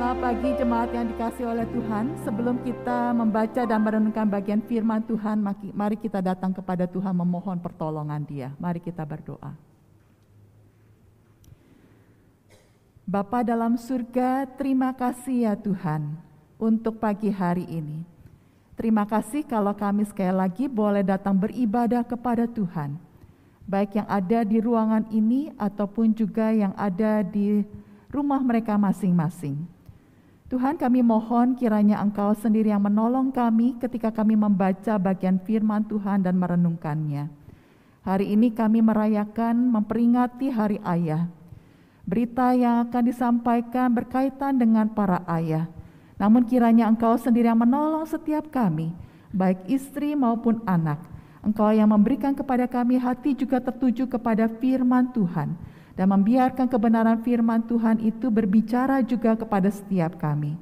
Selamat 0.00 0.32
pagi 0.32 0.56
jemaat 0.56 0.90
yang 0.96 1.06
dikasih 1.12 1.44
oleh 1.44 1.68
Tuhan. 1.76 2.16
Sebelum 2.24 2.56
kita 2.64 3.12
membaca 3.12 3.68
dan 3.68 3.84
merenungkan 3.84 4.24
bagian 4.24 4.64
firman 4.64 5.04
Tuhan, 5.04 5.36
mari 5.76 5.92
kita 6.00 6.24
datang 6.24 6.56
kepada 6.56 6.88
Tuhan 6.88 7.12
memohon 7.12 7.60
pertolongan 7.60 8.24
Dia. 8.24 8.48
Mari 8.56 8.80
kita 8.80 9.04
berdoa. 9.04 9.52
Bapa 13.04 13.44
dalam 13.44 13.76
surga, 13.76 14.48
terima 14.56 14.96
kasih 14.96 15.44
ya 15.44 15.52
Tuhan 15.52 16.16
untuk 16.56 16.96
pagi 16.96 17.28
hari 17.28 17.68
ini. 17.68 18.00
Terima 18.80 19.04
kasih 19.04 19.44
kalau 19.44 19.76
kami 19.76 20.08
sekali 20.08 20.32
lagi 20.32 20.64
boleh 20.64 21.04
datang 21.04 21.36
beribadah 21.36 22.08
kepada 22.08 22.48
Tuhan. 22.48 22.96
Baik 23.68 24.00
yang 24.00 24.08
ada 24.08 24.48
di 24.48 24.64
ruangan 24.64 25.04
ini 25.12 25.52
ataupun 25.60 26.16
juga 26.16 26.56
yang 26.56 26.72
ada 26.80 27.20
di 27.20 27.68
rumah 28.08 28.40
mereka 28.40 28.80
masing-masing. 28.80 29.76
Tuhan 30.50 30.74
kami 30.74 30.98
mohon 31.06 31.54
kiranya 31.54 32.02
Engkau 32.02 32.34
sendiri 32.34 32.74
yang 32.74 32.82
menolong 32.82 33.30
kami 33.30 33.78
ketika 33.78 34.10
kami 34.10 34.34
membaca 34.34 34.98
bagian 34.98 35.38
firman 35.46 35.86
Tuhan 35.86 36.26
dan 36.26 36.34
merenungkannya. 36.42 37.30
Hari 38.02 38.26
ini 38.34 38.50
kami 38.50 38.82
merayakan 38.82 39.70
memperingati 39.70 40.50
Hari 40.50 40.82
Ayah. 40.82 41.30
Berita 42.02 42.50
yang 42.58 42.82
akan 42.90 43.02
disampaikan 43.06 43.94
berkaitan 43.94 44.58
dengan 44.58 44.90
para 44.90 45.22
ayah. 45.38 45.70
Namun 46.18 46.42
kiranya 46.42 46.90
Engkau 46.90 47.14
sendiri 47.14 47.46
yang 47.46 47.62
menolong 47.62 48.02
setiap 48.10 48.50
kami, 48.50 48.90
baik 49.30 49.70
istri 49.70 50.18
maupun 50.18 50.66
anak. 50.66 50.98
Engkau 51.46 51.70
yang 51.70 51.94
memberikan 51.94 52.34
kepada 52.34 52.66
kami 52.66 52.98
hati 52.98 53.38
juga 53.38 53.62
tertuju 53.62 54.10
kepada 54.10 54.50
firman 54.58 55.14
Tuhan 55.14 55.54
dan 56.00 56.16
membiarkan 56.16 56.64
kebenaran 56.64 57.20
firman 57.20 57.60
Tuhan 57.68 58.00
itu 58.00 58.32
berbicara 58.32 59.04
juga 59.04 59.36
kepada 59.36 59.68
setiap 59.68 60.16
kami. 60.16 60.56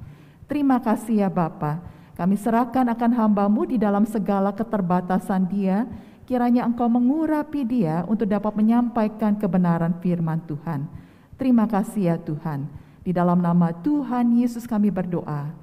Terima 0.50 0.82
kasih 0.82 1.22
ya 1.22 1.30
Bapa. 1.30 1.78
Kami 2.18 2.34
serahkan 2.34 2.82
akan 2.90 3.12
hambamu 3.14 3.62
di 3.70 3.78
dalam 3.78 4.02
segala 4.02 4.50
keterbatasan 4.50 5.46
dia, 5.46 5.86
kiranya 6.26 6.66
engkau 6.66 6.90
mengurapi 6.90 7.62
dia 7.62 8.02
untuk 8.10 8.26
dapat 8.26 8.50
menyampaikan 8.58 9.38
kebenaran 9.38 9.94
firman 10.02 10.42
Tuhan. 10.42 10.90
Terima 11.38 11.70
kasih 11.70 12.02
ya 12.10 12.16
Tuhan. 12.18 12.66
Di 13.06 13.14
dalam 13.14 13.38
nama 13.38 13.70
Tuhan 13.70 14.42
Yesus 14.42 14.66
kami 14.66 14.90
berdoa. 14.90 15.54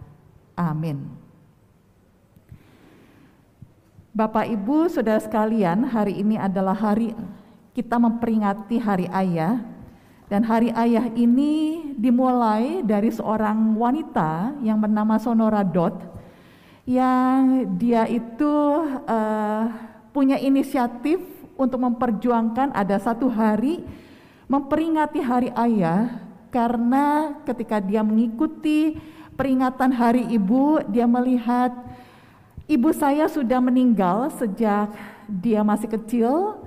Amin. 0.56 1.04
Bapak 4.16 4.48
Ibu, 4.48 4.88
Saudara 4.88 5.20
sekalian, 5.20 5.84
hari 5.92 6.24
ini 6.24 6.40
adalah 6.40 6.72
hari 6.72 7.12
kita 7.76 8.00
memperingati 8.00 8.80
Hari 8.80 9.12
Ayah, 9.12 9.60
dan 10.36 10.44
Hari 10.44 10.68
Ayah 10.76 11.08
ini 11.16 11.96
dimulai 11.96 12.84
dari 12.84 13.08
seorang 13.08 13.72
wanita 13.80 14.60
yang 14.60 14.84
bernama 14.84 15.16
Sonora 15.16 15.64
Dot, 15.64 15.96
yang 16.84 17.64
dia 17.80 18.04
itu 18.04 18.84
uh, 19.08 19.64
punya 20.12 20.36
inisiatif 20.36 21.24
untuk 21.56 21.80
memperjuangkan 21.80 22.76
ada 22.76 23.00
satu 23.00 23.32
hari 23.32 23.80
memperingati 24.52 25.24
Hari 25.24 25.56
Ayah, 25.56 26.20
karena 26.52 27.40
ketika 27.48 27.80
dia 27.80 28.04
mengikuti 28.04 29.00
peringatan 29.40 29.96
Hari 29.96 30.36
Ibu, 30.36 30.92
dia 30.92 31.08
melihat 31.08 31.72
ibu 32.68 32.92
saya 32.92 33.32
sudah 33.32 33.64
meninggal 33.64 34.36
sejak 34.36 34.92
dia 35.32 35.64
masih 35.64 35.96
kecil 35.96 36.60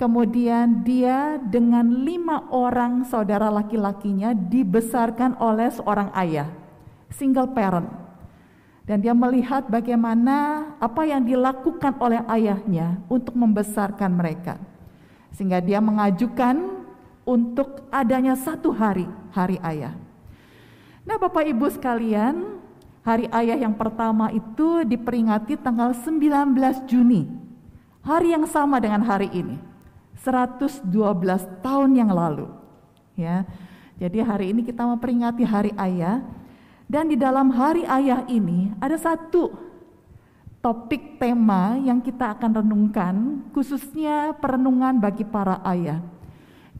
Kemudian 0.00 0.80
dia 0.80 1.36
dengan 1.36 1.84
lima 1.84 2.48
orang 2.48 3.04
saudara 3.04 3.52
laki-lakinya 3.52 4.32
dibesarkan 4.32 5.36
oleh 5.36 5.68
seorang 5.68 6.08
ayah, 6.16 6.48
single 7.12 7.52
parent. 7.52 7.84
Dan 8.88 9.04
dia 9.04 9.12
melihat 9.12 9.68
bagaimana 9.68 10.72
apa 10.80 11.04
yang 11.04 11.20
dilakukan 11.20 12.00
oleh 12.00 12.24
ayahnya 12.32 12.96
untuk 13.12 13.36
membesarkan 13.36 14.08
mereka. 14.08 14.56
Sehingga 15.36 15.60
dia 15.60 15.84
mengajukan 15.84 16.80
untuk 17.28 17.84
adanya 17.92 18.40
satu 18.40 18.72
hari, 18.72 19.04
hari 19.36 19.60
ayah. 19.60 19.92
Nah 21.04 21.20
Bapak 21.20 21.44
Ibu 21.44 21.76
sekalian, 21.76 22.56
hari 23.04 23.28
ayah 23.36 23.68
yang 23.68 23.76
pertama 23.76 24.32
itu 24.32 24.80
diperingati 24.80 25.60
tanggal 25.60 25.92
19 25.92 26.56
Juni. 26.88 27.28
Hari 28.00 28.32
yang 28.32 28.48
sama 28.48 28.80
dengan 28.80 29.04
hari 29.04 29.28
ini. 29.28 29.69
112 30.20 30.88
tahun 31.64 31.90
yang 31.96 32.12
lalu. 32.12 32.48
Ya. 33.16 33.48
Jadi 34.00 34.20
hari 34.24 34.56
ini 34.56 34.64
kita 34.64 34.84
memperingati 34.84 35.44
Hari 35.44 35.72
Ayah 35.76 36.24
dan 36.88 37.08
di 37.08 37.16
dalam 37.20 37.52
Hari 37.52 37.84
Ayah 37.84 38.24
ini 38.28 38.72
ada 38.80 38.96
satu 38.96 39.52
topik 40.64 41.20
tema 41.20 41.76
yang 41.80 42.00
kita 42.00 42.36
akan 42.36 42.64
renungkan 42.64 43.14
khususnya 43.52 44.36
perenungan 44.40 45.00
bagi 45.00 45.24
para 45.24 45.60
ayah. 45.68 46.00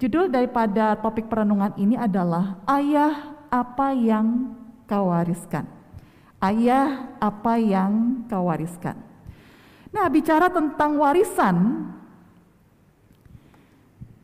Judul 0.00 0.32
daripada 0.32 0.96
topik 0.96 1.28
perenungan 1.28 1.76
ini 1.76 1.92
adalah 1.92 2.56
Ayah 2.64 3.36
apa 3.52 3.92
yang 3.92 4.56
kau 4.88 5.12
wariskan. 5.12 5.68
Ayah 6.40 7.12
apa 7.20 7.60
yang 7.60 8.24
kau 8.24 8.48
wariskan. 8.48 8.96
Nah, 9.92 10.08
bicara 10.08 10.48
tentang 10.48 10.96
warisan, 10.96 11.84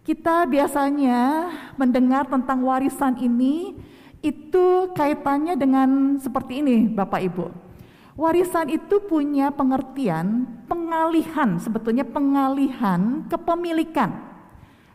kita 0.06 0.46
biasanya 0.46 1.50
mendengar 1.74 2.30
tentang 2.30 2.62
warisan 2.62 3.18
ini 3.18 3.74
itu 4.22 4.94
kaitannya 4.94 5.58
dengan 5.58 6.14
seperti 6.22 6.62
ini 6.62 6.86
Bapak 6.86 7.20
Ibu. 7.26 7.46
Warisan 8.14 8.70
itu 8.70 9.02
punya 9.02 9.50
pengertian 9.50 10.46
pengalihan, 10.70 11.58
sebetulnya 11.58 12.06
pengalihan 12.06 13.26
kepemilikan 13.26 14.14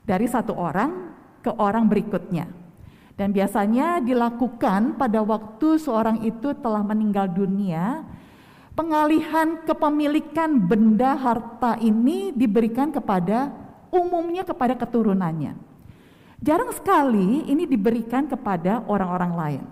dari 0.07 0.25
satu 0.25 0.55
orang 0.55 1.13
ke 1.43 1.51
orang 1.59 1.85
berikutnya. 1.91 2.47
Dan 3.13 3.35
biasanya 3.35 4.01
dilakukan 4.01 4.97
pada 4.97 5.21
waktu 5.21 5.77
seorang 5.77 6.25
itu 6.25 6.55
telah 6.57 6.81
meninggal 6.81 7.29
dunia, 7.29 8.01
pengalihan 8.73 9.61
kepemilikan 9.67 10.57
benda 10.57 11.13
harta 11.13 11.77
ini 11.77 12.33
diberikan 12.33 12.89
kepada 12.89 13.53
umumnya 13.91 14.47
kepada 14.47 14.73
keturunannya. 14.73 15.53
Jarang 16.41 16.73
sekali 16.73 17.45
ini 17.45 17.69
diberikan 17.69 18.25
kepada 18.25 18.81
orang-orang 18.89 19.33
lain. 19.37 19.63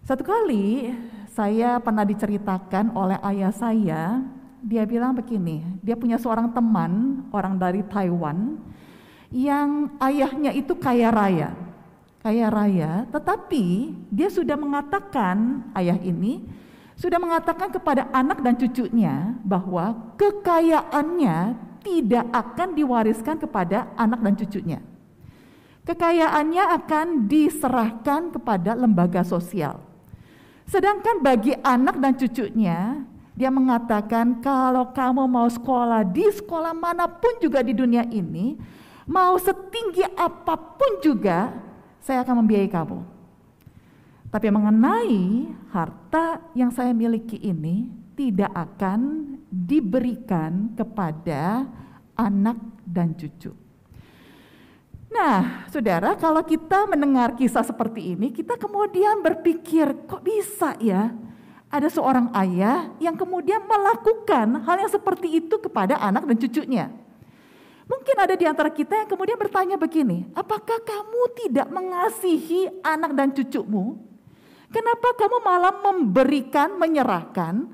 Satu 0.00 0.24
kali 0.24 0.96
saya 1.28 1.76
pernah 1.84 2.08
diceritakan 2.08 2.96
oleh 2.96 3.20
ayah 3.28 3.52
saya, 3.52 4.24
dia 4.64 4.88
bilang 4.88 5.12
begini, 5.12 5.60
dia 5.84 6.00
punya 6.00 6.16
seorang 6.16 6.48
teman 6.56 7.22
orang 7.28 7.60
dari 7.60 7.84
Taiwan 7.84 8.56
yang 9.28 9.92
ayahnya 10.00 10.56
itu 10.56 10.72
kaya 10.80 11.12
raya. 11.12 11.52
Kaya 12.20 12.52
raya, 12.52 13.08
tetapi 13.08 13.96
dia 14.12 14.28
sudah 14.28 14.52
mengatakan 14.56 15.64
ayah 15.72 15.96
ini 16.00 16.44
sudah 17.00 17.16
mengatakan 17.16 17.72
kepada 17.72 18.12
anak 18.12 18.44
dan 18.44 18.60
cucunya 18.60 19.32
bahwa 19.40 20.12
kekayaannya 20.20 21.56
tidak 21.80 22.28
akan 22.30 22.76
diwariskan 22.76 23.36
kepada 23.40 23.90
anak 23.96 24.20
dan 24.20 24.34
cucunya. 24.36 24.80
Kekayaannya 25.88 26.64
akan 26.76 27.06
diserahkan 27.26 28.30
kepada 28.36 28.76
lembaga 28.76 29.24
sosial. 29.24 29.80
Sedangkan 30.68 31.18
bagi 31.24 31.56
anak 31.66 31.98
dan 31.98 32.14
cucunya, 32.14 33.02
dia 33.34 33.50
mengatakan 33.50 34.38
kalau 34.44 34.92
kamu 34.92 35.24
mau 35.26 35.48
sekolah 35.48 36.04
di 36.06 36.28
sekolah 36.28 36.76
mana 36.76 37.08
pun 37.08 37.40
juga 37.40 37.64
di 37.64 37.72
dunia 37.74 38.04
ini, 38.06 38.54
mau 39.08 39.34
setinggi 39.40 40.04
apa 40.14 40.54
pun 40.54 41.00
juga, 41.02 41.50
saya 42.04 42.22
akan 42.22 42.44
membiayai 42.44 42.70
kamu. 42.70 43.00
Tapi 44.30 44.46
mengenai 44.46 45.50
harta 45.74 46.38
yang 46.54 46.70
saya 46.70 46.94
miliki 46.94 47.40
ini, 47.40 47.90
tidak 48.14 48.52
akan 48.54 49.39
diberikan 49.50 50.72
kepada 50.78 51.66
anak 52.14 52.56
dan 52.86 53.12
cucu. 53.18 53.50
Nah, 55.10 55.66
saudara, 55.66 56.14
kalau 56.14 56.38
kita 56.46 56.86
mendengar 56.86 57.34
kisah 57.34 57.66
seperti 57.66 58.14
ini, 58.14 58.30
kita 58.30 58.54
kemudian 58.54 59.18
berpikir, 59.18 60.06
kok 60.06 60.22
bisa 60.22 60.78
ya 60.78 61.10
ada 61.66 61.90
seorang 61.90 62.30
ayah 62.38 62.94
yang 63.02 63.18
kemudian 63.18 63.66
melakukan 63.66 64.62
hal 64.62 64.76
yang 64.78 64.90
seperti 64.90 65.42
itu 65.42 65.58
kepada 65.58 65.98
anak 65.98 66.30
dan 66.30 66.38
cucunya? 66.38 66.86
Mungkin 67.90 68.16
ada 68.22 68.38
di 68.38 68.46
antara 68.46 68.70
kita 68.70 69.02
yang 69.02 69.10
kemudian 69.10 69.34
bertanya 69.34 69.74
begini, 69.74 70.30
apakah 70.38 70.78
kamu 70.78 71.22
tidak 71.42 71.66
mengasihi 71.74 72.70
anak 72.86 73.10
dan 73.18 73.34
cucumu? 73.34 73.98
Kenapa 74.70 75.10
kamu 75.18 75.42
malah 75.42 75.74
memberikan, 75.82 76.78
menyerahkan 76.78 77.66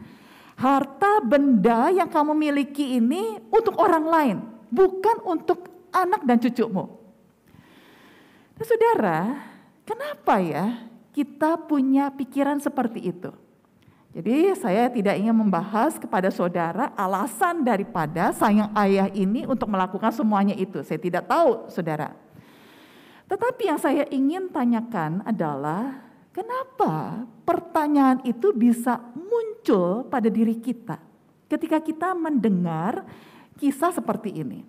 harta 0.57 1.21
benda 1.21 1.93
yang 1.93 2.09
kamu 2.09 2.33
miliki 2.33 2.97
ini 2.97 3.37
untuk 3.53 3.77
orang 3.77 4.05
lain, 4.09 4.37
bukan 4.73 5.21
untuk 5.29 5.69
anak 5.93 6.25
dan 6.25 6.41
cucumu. 6.41 6.97
Nah, 8.57 8.65
saudara, 8.65 9.21
kenapa 9.85 10.41
ya 10.41 10.89
kita 11.13 11.61
punya 11.61 12.09
pikiran 12.09 12.57
seperti 12.57 13.05
itu. 13.05 13.31
Jadi 14.17 14.57
saya 14.57 14.89
tidak 14.89 15.21
ingin 15.21 15.37
membahas 15.37 16.01
kepada 16.01 16.33
saudara 16.33 16.89
alasan 16.97 17.61
daripada 17.61 18.33
sayang 18.33 18.73
ayah 18.73 19.13
ini 19.13 19.45
untuk 19.45 19.69
melakukan 19.69 20.09
semuanya 20.09 20.57
itu. 20.57 20.81
Saya 20.81 20.97
tidak 20.97 21.29
tahu 21.29 21.69
saudara. 21.69 22.17
Tetapi 23.29 23.63
yang 23.69 23.77
saya 23.77 24.09
ingin 24.09 24.49
tanyakan 24.49 25.21
adalah 25.21 26.06
kenapa 26.37 27.25
pertanyaan 27.49 28.21
itu 28.29 28.53
bisa 28.53 29.01
muncul 29.17 30.05
pada 30.13 30.29
diri 30.29 30.61
kita 30.61 31.01
ketika 31.49 31.81
kita 31.81 32.13
mendengar 32.13 33.09
kisah 33.57 33.97
seperti 33.97 34.45
ini. 34.45 34.61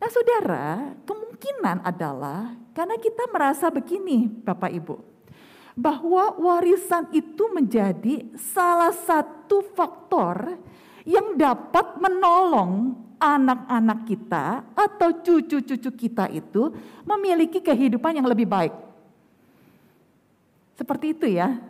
Nah 0.00 0.10
saudara, 0.12 0.96
kemungkinan 1.08 1.84
adalah 1.84 2.56
karena 2.76 2.96
kita 3.00 3.24
merasa 3.32 3.72
begini 3.72 4.28
Bapak 4.28 4.72
Ibu 4.72 4.96
bahwa 5.76 6.36
warisan 6.36 7.08
itu 7.12 7.48
menjadi 7.52 8.28
salah 8.36 8.92
satu 8.92 9.64
faktor 9.72 10.60
yang 11.08 11.36
dapat 11.36 11.96
menolong 11.96 12.96
anak-anak 13.20 14.08
kita 14.08 14.64
atau 14.72 15.20
cucu-cucu 15.20 15.90
kita 15.92 16.28
itu 16.32 16.72
memiliki 17.04 17.60
kehidupan 17.60 18.16
yang 18.16 18.28
lebih 18.28 18.48
baik. 18.48 18.89
Seperti 20.80 21.12
itu 21.12 21.28
ya. 21.28 21.60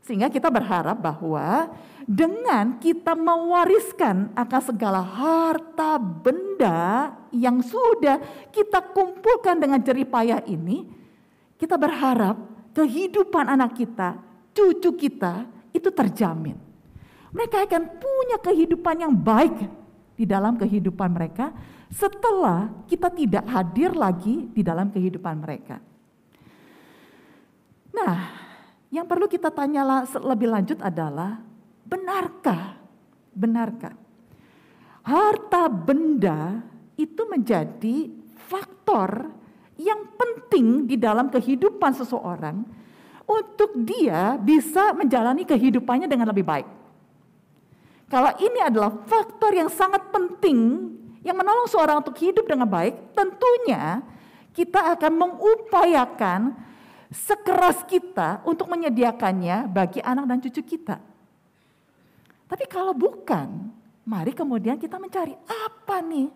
Sehingga 0.00 0.32
kita 0.32 0.48
berharap 0.48 0.96
bahwa 0.96 1.68
dengan 2.04 2.80
kita 2.80 3.12
mewariskan 3.12 4.32
akan 4.32 4.60
segala 4.64 5.00
harta 5.04 6.00
benda 6.00 7.12
yang 7.28 7.60
sudah 7.60 8.48
kita 8.48 8.80
kumpulkan 8.96 9.60
dengan 9.60 9.80
jerih 9.80 10.08
payah 10.08 10.40
ini, 10.48 10.88
kita 11.60 11.76
berharap 11.76 12.40
kehidupan 12.72 13.52
anak 13.52 13.76
kita, 13.76 14.16
cucu 14.56 14.96
kita 14.96 15.44
itu 15.72 15.88
terjamin. 15.92 16.56
Mereka 17.32 17.64
akan 17.68 17.82
punya 18.00 18.36
kehidupan 18.40 19.04
yang 19.04 19.12
baik 19.12 19.56
di 20.16 20.24
dalam 20.24 20.56
kehidupan 20.60 21.12
mereka 21.12 21.52
setelah 21.88 22.68
kita 22.84 23.08
tidak 23.08 23.44
hadir 23.48 23.92
lagi 23.96 24.52
di 24.52 24.60
dalam 24.60 24.92
kehidupan 24.92 25.40
mereka. 25.40 25.80
Nah, 27.94 28.43
yang 28.94 29.10
perlu 29.10 29.26
kita 29.26 29.50
tanya 29.50 30.06
lebih 30.06 30.46
lanjut 30.46 30.78
adalah 30.78 31.42
benarkah? 31.82 32.78
Benarkah? 33.34 33.98
Harta 35.02 35.66
benda 35.66 36.62
itu 36.94 37.26
menjadi 37.26 38.06
faktor 38.46 39.34
yang 39.74 40.14
penting 40.14 40.86
di 40.86 40.94
dalam 40.94 41.26
kehidupan 41.26 41.90
seseorang 41.98 42.62
untuk 43.26 43.74
dia 43.82 44.38
bisa 44.38 44.94
menjalani 44.94 45.42
kehidupannya 45.42 46.06
dengan 46.06 46.30
lebih 46.30 46.46
baik. 46.46 46.68
Kalau 48.06 48.30
ini 48.38 48.62
adalah 48.62 48.94
faktor 49.10 49.58
yang 49.58 49.66
sangat 49.66 50.06
penting 50.14 50.86
yang 51.26 51.34
menolong 51.34 51.66
seorang 51.66 51.98
untuk 51.98 52.14
hidup 52.22 52.46
dengan 52.46 52.70
baik, 52.70 53.16
tentunya 53.16 54.06
kita 54.54 54.94
akan 54.94 55.12
mengupayakan 55.18 56.40
sekeras 57.14 57.86
kita 57.86 58.42
untuk 58.42 58.66
menyediakannya 58.66 59.70
bagi 59.70 60.02
anak 60.02 60.24
dan 60.26 60.38
cucu 60.42 60.62
kita. 60.66 60.98
Tapi 62.50 62.64
kalau 62.66 62.92
bukan, 62.92 63.70
mari 64.02 64.34
kemudian 64.34 64.76
kita 64.76 64.98
mencari 64.98 65.32
apa 65.46 66.02
nih 66.02 66.28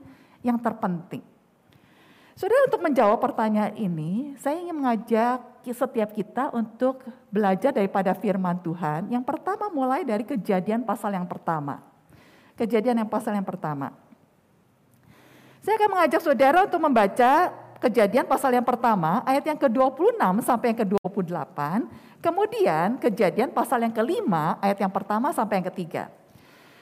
yang 0.47 0.57
terpenting. 0.63 1.21
Saudara 2.39 2.71
untuk 2.71 2.87
menjawab 2.87 3.19
pertanyaan 3.19 3.75
ini, 3.75 4.39
saya 4.39 4.63
ingin 4.63 4.79
mengajak 4.79 5.43
setiap 5.69 6.17
kita 6.17 6.49
untuk 6.57 7.05
belajar 7.29 7.75
daripada 7.75 8.17
firman 8.17 8.57
Tuhan. 8.63 9.13
Yang 9.13 9.25
pertama 9.27 9.69
mulai 9.69 10.01
dari 10.07 10.25
kejadian 10.25 10.87
pasal 10.87 11.13
yang 11.13 11.29
pertama. 11.29 11.83
Kejadian 12.57 13.05
yang 13.05 13.11
pasal 13.11 13.37
yang 13.37 13.45
pertama. 13.45 13.93
Saya 15.61 15.77
akan 15.77 15.91
mengajak 15.99 16.25
saudara 16.25 16.65
untuk 16.65 16.81
membaca 16.81 17.53
kejadian 17.79 18.27
pasal 18.27 18.55
yang 18.55 18.67
pertama, 18.67 19.23
ayat 19.27 19.47
yang 19.47 19.59
ke-26 19.59 20.23
sampai 20.45 20.67
yang 20.75 20.79
ke-28. 20.85 21.59
Kemudian 22.19 22.99
kejadian 22.99 23.51
pasal 23.55 23.83
yang 23.83 23.95
kelima, 23.95 24.59
ayat 24.59 24.83
yang 24.83 24.91
pertama 24.91 25.31
sampai 25.31 25.63
yang 25.63 25.69
ketiga. 25.71 26.11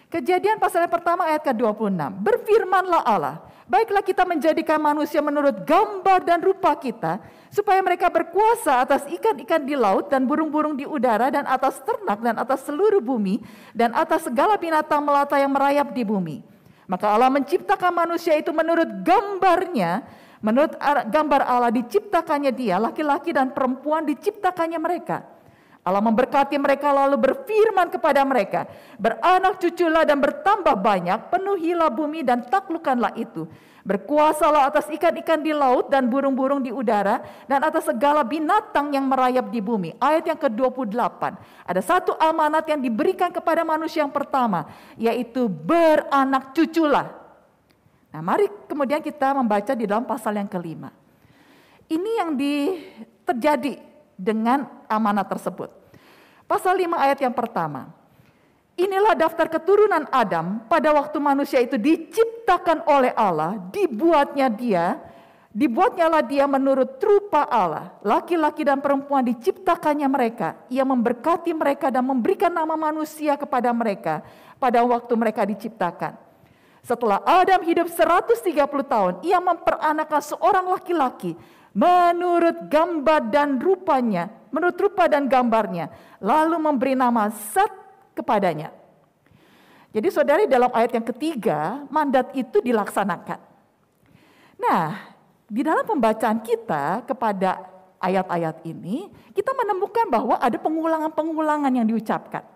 Kejadian 0.09 0.57
pasal 0.57 0.87
yang 0.87 0.93
pertama 0.93 1.29
ayat 1.29 1.45
ke-26. 1.45 2.01
Berfirmanlah 2.25 3.03
Allah, 3.05 3.37
Baiklah 3.67 3.99
kita 3.99 4.23
menjadikan 4.23 4.79
manusia 4.79 5.19
menurut 5.19 5.67
gambar 5.67 6.23
dan 6.23 6.39
rupa 6.39 6.79
kita, 6.79 7.19
supaya 7.51 7.83
mereka 7.83 8.07
berkuasa 8.07 8.87
atas 8.87 9.03
ikan-ikan 9.11 9.59
di 9.67 9.75
laut 9.75 10.07
dan 10.07 10.23
burung-burung 10.23 10.79
di 10.79 10.87
udara 10.87 11.35
dan 11.35 11.43
atas 11.51 11.83
ternak 11.83 12.23
dan 12.23 12.39
atas 12.39 12.63
seluruh 12.63 13.03
bumi 13.03 13.43
dan 13.75 13.91
atas 13.91 14.31
segala 14.31 14.55
binatang 14.55 15.03
melata 15.03 15.35
yang 15.35 15.51
merayap 15.51 15.91
di 15.91 16.07
bumi. 16.07 16.47
Maka 16.87 17.11
Allah 17.11 17.27
menciptakan 17.27 17.91
manusia 17.91 18.39
itu 18.39 18.55
menurut 18.55 18.87
gambarnya, 19.03 20.07
menurut 20.47 20.79
gambar 21.11 21.43
Allah 21.43 21.75
diciptakannya 21.75 22.55
dia, 22.55 22.79
laki-laki 22.79 23.35
dan 23.35 23.51
perempuan 23.51 24.07
diciptakannya 24.07 24.79
mereka. 24.79 25.27
Allah 25.87 26.03
memberkati 26.03 26.59
mereka 26.59 26.91
lalu 26.91 27.15
berfirman 27.15 27.91
kepada 27.95 28.23
mereka, 28.27 28.67
beranak 28.99 29.63
cuculah 29.63 30.03
dan 30.03 30.19
bertambah 30.19 30.75
banyak, 30.75 31.31
penuhilah 31.31 31.91
bumi 31.95 32.27
dan 32.27 32.43
taklukkanlah 32.43 33.15
itu. 33.15 33.47
Berkuasalah 33.87 34.67
atas 34.67 34.91
ikan-ikan 34.91 35.39
di 35.39 35.55
laut 35.55 35.87
dan 35.87 36.11
burung-burung 36.11 36.59
di 36.59 36.75
udara 36.75 37.23
dan 37.47 37.63
atas 37.63 37.87
segala 37.87 38.27
binatang 38.27 38.91
yang 38.91 39.07
merayap 39.07 39.47
di 39.47 39.63
bumi. 39.63 39.95
Ayat 40.03 40.27
yang 40.27 40.39
ke-28. 40.43 41.23
Ada 41.63 41.83
satu 41.87 42.19
amanat 42.19 42.67
yang 42.67 42.83
diberikan 42.83 43.31
kepada 43.31 43.63
manusia 43.63 44.03
yang 44.03 44.11
pertama, 44.11 44.67
yaitu 44.99 45.47
beranak 45.47 46.51
cuculah. 46.51 47.25
Nah, 48.17 48.25
mari 48.25 48.49
kemudian 48.65 49.05
kita 49.05 49.37
membaca 49.37 49.77
di 49.77 49.85
dalam 49.85 50.09
pasal 50.09 50.41
yang 50.41 50.49
kelima. 50.49 50.89
Ini 51.85 52.25
yang 52.25 52.33
di, 52.33 52.81
terjadi 53.29 53.77
dengan 54.17 54.65
amanat 54.89 55.29
tersebut. 55.37 55.69
Pasal 56.49 56.81
5 56.81 56.97
ayat 56.97 57.21
yang 57.21 57.37
pertama. 57.37 57.93
Inilah 58.81 59.13
daftar 59.13 59.53
keturunan 59.53 60.09
Adam 60.09 60.65
pada 60.65 60.97
waktu 60.97 61.21
manusia 61.21 61.61
itu 61.61 61.77
diciptakan 61.77 62.89
oleh 62.89 63.13
Allah, 63.13 63.61
dibuatnya 63.69 64.49
dia, 64.49 64.97
dibuatnyalah 65.53 66.25
dia 66.25 66.49
menurut 66.49 66.97
rupa 66.97 67.45
Allah. 67.45 68.01
Laki-laki 68.01 68.65
dan 68.65 68.81
perempuan 68.81 69.29
diciptakannya 69.29 70.09
mereka. 70.09 70.57
Ia 70.73 70.89
memberkati 70.89 71.52
mereka 71.52 71.93
dan 71.93 72.09
memberikan 72.09 72.49
nama 72.49 72.81
manusia 72.81 73.37
kepada 73.37 73.76
mereka 73.76 74.25
pada 74.57 74.81
waktu 74.81 75.12
mereka 75.12 75.45
diciptakan. 75.45 76.25
Setelah 76.87 77.19
Adam 77.26 77.66
hidup 77.66 77.90
130 77.90 78.55
tahun, 78.87 79.14
ia 79.26 79.43
memperanakan 79.43 80.23
seorang 80.23 80.71
laki-laki 80.71 81.35
menurut 81.75 82.71
gambar 82.71 83.26
dan 83.26 83.59
rupanya, 83.59 84.31
menurut 84.55 84.78
rupa 84.78 85.11
dan 85.11 85.26
gambarnya, 85.26 85.90
lalu 86.23 86.55
memberi 86.62 86.95
nama 86.95 87.26
Sat 87.50 87.75
kepadanya. 88.14 88.71
Jadi 89.90 90.09
saudari 90.14 90.47
dalam 90.47 90.71
ayat 90.71 90.95
yang 90.95 91.02
ketiga, 91.11 91.83
mandat 91.90 92.31
itu 92.38 92.62
dilaksanakan. 92.62 93.43
Nah, 94.55 95.11
di 95.50 95.66
dalam 95.66 95.83
pembacaan 95.83 96.38
kita 96.38 97.02
kepada 97.02 97.66
ayat-ayat 97.99 98.62
ini, 98.62 99.11
kita 99.35 99.50
menemukan 99.59 100.07
bahwa 100.07 100.38
ada 100.38 100.55
pengulangan-pengulangan 100.55 101.73
yang 101.75 101.87
diucapkan. 101.90 102.56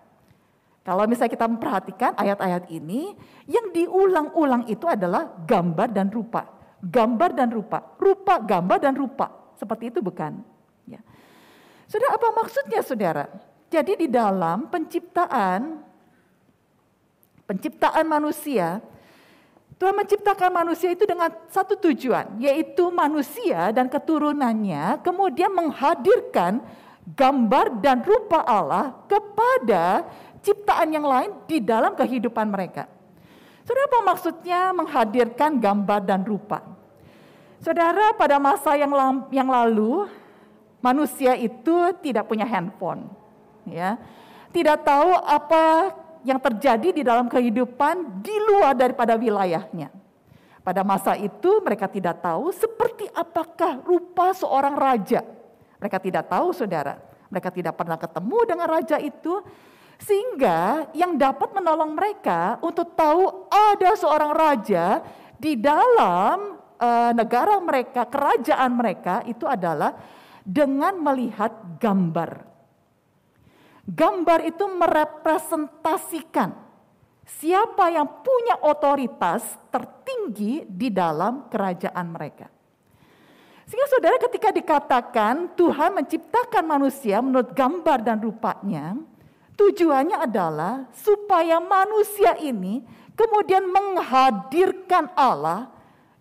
Kalau 0.81 1.05
misalnya 1.05 1.33
kita 1.37 1.45
memperhatikan 1.45 2.17
ayat-ayat 2.17 2.69
ini, 2.73 3.13
yang 3.45 3.69
diulang-ulang 3.69 4.65
itu 4.65 4.89
adalah 4.89 5.29
gambar 5.45 5.89
dan 5.93 6.09
rupa 6.09 6.61
gambar 6.81 7.29
dan 7.37 7.53
rupa, 7.53 7.79
rupa, 8.01 8.41
gambar 8.41 8.77
dan 8.81 8.97
rupa. 8.97 9.29
Seperti 9.53 9.93
itu 9.93 10.01
bukan? 10.01 10.41
Ya. 10.89 10.97
Sudah 11.85 12.17
apa 12.17 12.27
maksudnya 12.33 12.81
saudara? 12.81 13.29
Jadi 13.69 14.03
di 14.03 14.07
dalam 14.09 14.67
penciptaan 14.67 15.85
penciptaan 17.45 18.05
manusia, 18.09 18.81
Tuhan 19.77 19.95
menciptakan 19.95 20.51
manusia 20.51 20.89
itu 20.91 21.05
dengan 21.05 21.29
satu 21.47 21.77
tujuan, 21.77 22.41
yaitu 22.41 22.89
manusia 22.89 23.69
dan 23.71 23.87
keturunannya 23.87 24.99
kemudian 25.05 25.53
menghadirkan 25.53 26.59
gambar 27.13 27.81
dan 27.83 28.01
rupa 28.01 28.43
Allah 28.45 28.97
kepada 29.05 30.05
ciptaan 30.41 30.89
yang 30.93 31.05
lain 31.05 31.31
di 31.45 31.61
dalam 31.61 31.93
kehidupan 31.93 32.49
mereka. 32.49 32.89
Saudara 33.61 33.87
apa 33.87 33.99
maksudnya 34.01 34.73
menghadirkan 34.73 35.61
gambar 35.61 36.01
dan 36.01 36.25
rupa? 36.25 36.65
Saudara 37.61 38.09
pada 38.17 38.41
masa 38.41 38.73
yang, 38.73 38.89
yang 39.29 39.45
lalu 39.45 40.09
manusia 40.81 41.37
itu 41.37 41.93
tidak 42.01 42.25
punya 42.25 42.41
handphone, 42.41 43.05
ya, 43.69 44.01
tidak 44.49 44.81
tahu 44.81 45.13
apa 45.13 45.93
yang 46.25 46.41
terjadi 46.41 46.89
di 46.89 47.01
dalam 47.05 47.29
kehidupan 47.29 48.21
di 48.25 48.33
luar 48.49 48.73
daripada 48.73 49.13
wilayahnya. 49.13 49.93
Pada 50.61 50.85
masa 50.85 51.17
itu 51.17 51.61
mereka 51.61 51.89
tidak 51.89 52.21
tahu 52.21 52.53
seperti 52.53 53.09
apakah 53.13 53.81
rupa 53.81 54.29
seorang 54.33 54.77
raja. 54.77 55.25
Mereka 55.81 55.97
tidak 55.97 56.29
tahu, 56.29 56.53
saudara. 56.53 57.01
mereka 57.31 57.47
tidak 57.47 57.79
pernah 57.79 57.95
ketemu 57.95 58.37
dengan 58.43 58.67
raja 58.67 58.99
itu, 58.99 59.39
sehingga 60.01 60.89
yang 60.97 61.13
dapat 61.13 61.53
menolong 61.53 61.93
mereka 61.93 62.57
untuk 62.65 62.97
tahu 62.97 63.45
ada 63.53 63.93
seorang 63.93 64.33
raja 64.33 65.05
di 65.37 65.53
dalam 65.57 66.57
uh, 66.81 67.11
negara 67.13 67.61
mereka, 67.61 68.09
kerajaan 68.09 68.71
mereka 68.73 69.21
itu 69.29 69.45
adalah 69.45 69.93
dengan 70.41 70.97
melihat 70.97 71.53
gambar. 71.77 72.49
Gambar 73.85 74.39
itu 74.45 74.65
merepresentasikan 74.65 76.49
siapa 77.25 77.93
yang 77.93 78.25
punya 78.25 78.57
otoritas 78.65 79.45
tertinggi 79.69 80.65
di 80.65 80.89
dalam 80.89 81.45
kerajaan 81.49 82.07
mereka. 82.09 82.49
Sehingga 83.69 83.87
saudara 83.87 84.17
ketika 84.19 84.49
dikatakan 84.51 85.53
Tuhan 85.55 85.95
menciptakan 85.95 86.65
manusia 86.65 87.21
menurut 87.23 87.53
gambar 87.53 88.03
dan 88.03 88.17
rupanya, 88.19 88.99
tujuannya 89.61 90.17
adalah 90.17 90.89
supaya 90.89 91.61
manusia 91.61 92.33
ini 92.41 92.81
kemudian 93.13 93.69
menghadirkan 93.69 95.13
Allah 95.13 95.69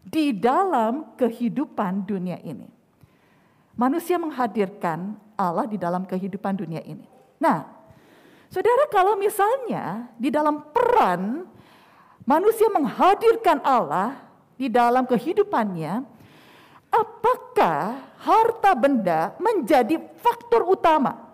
di 0.05 0.37
dalam 0.37 1.17
kehidupan 1.17 2.05
dunia 2.05 2.37
ini. 2.45 2.69
Manusia 3.81 4.21
menghadirkan 4.21 5.17
Allah 5.41 5.65
di 5.65 5.81
dalam 5.81 6.05
kehidupan 6.05 6.53
dunia 6.61 6.85
ini. 6.85 7.09
Nah, 7.41 7.65
saudara 8.53 8.85
kalau 8.93 9.17
misalnya 9.17 10.13
di 10.21 10.29
dalam 10.29 10.61
peran 10.77 11.49
manusia 12.29 12.69
menghadirkan 12.69 13.65
Allah 13.65 14.21
di 14.61 14.69
dalam 14.69 15.09
kehidupannya, 15.09 16.05
apakah 16.93 18.05
harta 18.21 18.77
benda 18.77 19.33
menjadi 19.41 19.97
faktor 20.21 20.69
utama 20.69 21.30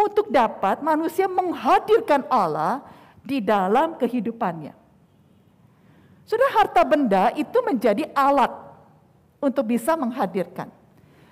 untuk 0.00 0.32
dapat 0.32 0.80
manusia 0.80 1.28
menghadirkan 1.28 2.24
Allah 2.32 2.80
di 3.20 3.44
dalam 3.44 4.00
kehidupannya? 4.00 4.72
Sudah 6.24 6.48
harta 6.56 6.86
benda 6.86 7.34
itu 7.34 7.58
menjadi 7.60 8.06
alat 8.14 8.54
untuk 9.42 9.66
bisa 9.66 9.98
menghadirkan. 9.98 10.70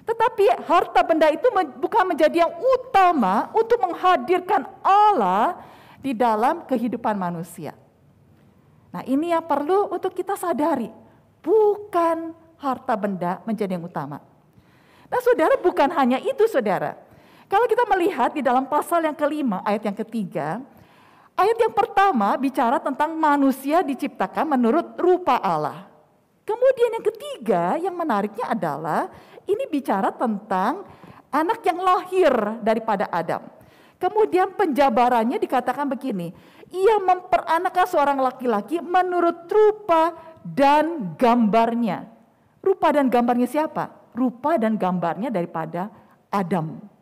Tetapi 0.09 0.65
harta 0.65 1.05
benda 1.05 1.29
itu 1.29 1.45
bukan 1.79 2.05
menjadi 2.09 2.49
yang 2.49 2.53
utama 2.57 3.53
untuk 3.53 3.77
menghadirkan 3.85 4.65
Allah 4.81 5.61
di 6.01 6.17
dalam 6.17 6.65
kehidupan 6.65 7.13
manusia. 7.15 7.77
Nah, 8.89 9.05
ini 9.05 9.37
yang 9.37 9.45
perlu 9.45 9.93
untuk 9.93 10.17
kita 10.17 10.33
sadari. 10.35 10.89
Bukan 11.45 12.33
harta 12.59 12.97
benda 12.97 13.39
menjadi 13.45 13.77
yang 13.77 13.85
utama. 13.85 14.19
Nah, 15.09 15.21
saudara, 15.21 15.61
bukan 15.61 15.93
hanya 15.95 16.19
itu, 16.25 16.49
saudara. 16.49 16.97
Kalau 17.49 17.65
kita 17.65 17.89
melihat 17.89 18.31
di 18.37 18.45
dalam 18.45 18.69
pasal 18.69 19.09
yang 19.09 19.17
kelima, 19.17 19.65
ayat 19.65 19.89
yang 19.89 19.97
ketiga, 19.97 20.61
ayat 21.33 21.57
yang 21.57 21.73
pertama 21.73 22.37
bicara 22.37 22.77
tentang 22.77 23.17
manusia 23.17 23.81
diciptakan 23.81 24.53
menurut 24.53 24.93
rupa 25.01 25.41
Allah. 25.41 25.89
Kemudian 26.45 27.01
yang 27.01 27.07
ketiga, 27.09 27.63
yang 27.81 27.97
menariknya 27.97 28.53
adalah 28.53 29.09
ini 29.49 29.65
bicara 29.65 30.13
tentang 30.13 30.85
anak 31.33 31.65
yang 31.65 31.81
lahir 31.81 32.33
daripada 32.61 33.09
Adam. 33.09 33.49
Kemudian 33.97 34.53
penjabarannya 34.53 35.41
dikatakan 35.41 35.89
begini, 35.89 36.31
ia 36.69 36.97
memperanakan 37.01 37.87
seorang 37.89 38.19
laki-laki 38.21 38.79
menurut 38.79 39.49
rupa 39.49 40.13
dan 40.45 41.17
gambarnya. 41.17 42.05
Rupa 42.61 42.93
dan 42.93 43.09
gambarnya 43.09 43.49
siapa? 43.49 43.89
Rupa 44.13 44.61
dan 44.61 44.77
gambarnya 44.77 45.33
daripada 45.33 45.89
Adam. 46.29 46.98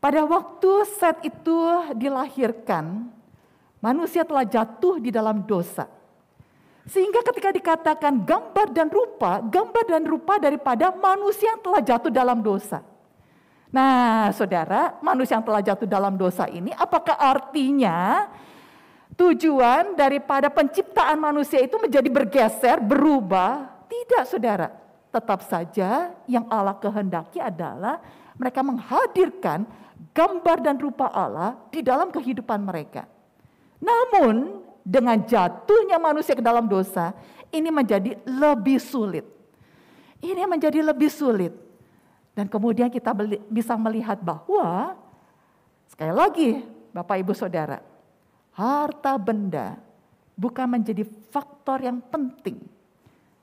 Pada 0.00 0.24
waktu 0.24 0.88
Set 0.96 1.20
itu 1.28 1.56
dilahirkan, 1.92 3.12
manusia 3.84 4.24
telah 4.24 4.48
jatuh 4.48 4.96
di 4.96 5.12
dalam 5.12 5.44
dosa. 5.44 5.84
Sehingga 6.88 7.20
ketika 7.20 7.52
dikatakan 7.52 8.24
gambar 8.24 8.72
dan 8.72 8.88
rupa, 8.88 9.44
gambar 9.44 9.84
dan 9.84 10.02
rupa 10.08 10.40
daripada 10.40 10.88
manusia 10.96 11.52
yang 11.52 11.60
telah 11.60 11.80
jatuh 11.84 12.08
dalam 12.08 12.40
dosa. 12.40 12.80
Nah, 13.70 14.32
saudara, 14.34 14.98
manusia 14.98 15.38
yang 15.38 15.46
telah 15.46 15.62
jatuh 15.62 15.86
dalam 15.86 16.16
dosa 16.16 16.48
ini, 16.50 16.72
apakah 16.74 17.14
artinya 17.14 18.26
tujuan 19.14 19.94
daripada 19.94 20.48
penciptaan 20.48 21.20
manusia 21.20 21.60
itu 21.60 21.76
menjadi 21.76 22.08
bergeser, 22.08 22.80
berubah? 22.82 23.84
Tidak, 23.86 24.24
saudara. 24.26 24.72
Tetap 25.12 25.44
saja 25.46 26.14
yang 26.24 26.48
Allah 26.50 26.74
kehendaki 26.80 27.38
adalah 27.38 28.02
mereka 28.34 28.62
menghadirkan 28.64 29.68
gambar 30.16 30.64
dan 30.64 30.76
rupa 30.80 31.12
Allah 31.12 31.60
di 31.68 31.84
dalam 31.84 32.08
kehidupan 32.08 32.60
mereka. 32.64 33.04
Namun, 33.80 34.64
dengan 34.80 35.20
jatuhnya 35.20 36.00
manusia 36.00 36.32
ke 36.32 36.44
dalam 36.44 36.64
dosa, 36.64 37.12
ini 37.52 37.68
menjadi 37.68 38.16
lebih 38.24 38.80
sulit. 38.80 39.26
Ini 40.20 40.44
menjadi 40.48 40.80
lebih 40.84 41.08
sulit. 41.12 41.52
Dan 42.32 42.48
kemudian 42.48 42.88
kita 42.88 43.12
bisa 43.48 43.76
melihat 43.76 44.20
bahwa, 44.20 44.96
sekali 45.88 46.14
lagi 46.14 46.50
Bapak 46.92 47.16
Ibu 47.20 47.32
Saudara, 47.36 47.80
harta 48.56 49.16
benda 49.20 49.76
bukan 50.36 50.66
menjadi 50.68 51.04
faktor 51.28 51.84
yang 51.84 52.00
penting 52.08 52.60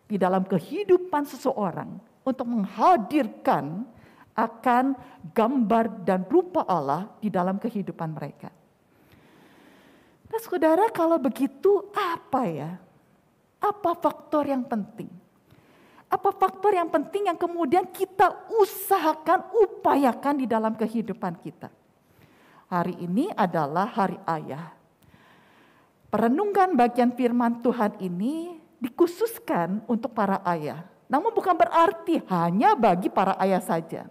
di 0.07 0.15
dalam 0.15 0.41
kehidupan 0.47 1.27
seseorang 1.27 1.99
untuk 2.23 2.47
menghadirkan 2.47 3.85
akan 4.37 4.93
gambar 5.33 6.05
dan 6.05 6.21
rupa 6.29 6.61
Allah 6.69 7.09
di 7.17 7.33
dalam 7.33 7.57
kehidupan 7.57 8.13
mereka. 8.13 8.53
Nah 10.29 10.39
saudara 10.45 10.85
kalau 10.93 11.17
begitu 11.17 11.89
apa 11.97 12.45
ya? 12.45 12.71
Apa 13.57 13.97
faktor 13.97 14.45
yang 14.45 14.61
penting? 14.61 15.09
Apa 16.07 16.29
faktor 16.31 16.77
yang 16.77 16.87
penting 16.87 17.27
yang 17.27 17.35
kemudian 17.35 17.89
kita 17.89 18.47
usahakan, 18.61 19.49
upayakan 19.51 20.35
di 20.39 20.45
dalam 20.45 20.77
kehidupan 20.77 21.35
kita? 21.41 21.73
Hari 22.69 22.95
ini 23.01 23.33
adalah 23.33 23.89
hari 23.89 24.15
ayah. 24.29 24.71
Perenungan 26.07 26.77
bagian 26.77 27.11
firman 27.11 27.59
Tuhan 27.59 27.99
ini 27.99 28.61
dikhususkan 28.79 29.83
untuk 29.89 30.15
para 30.15 30.39
ayah. 30.47 30.87
Namun 31.11 31.31
bukan 31.35 31.55
berarti 31.55 32.23
hanya 32.31 32.75
bagi 32.75 33.11
para 33.11 33.35
ayah 33.43 33.59
saja. 33.63 34.07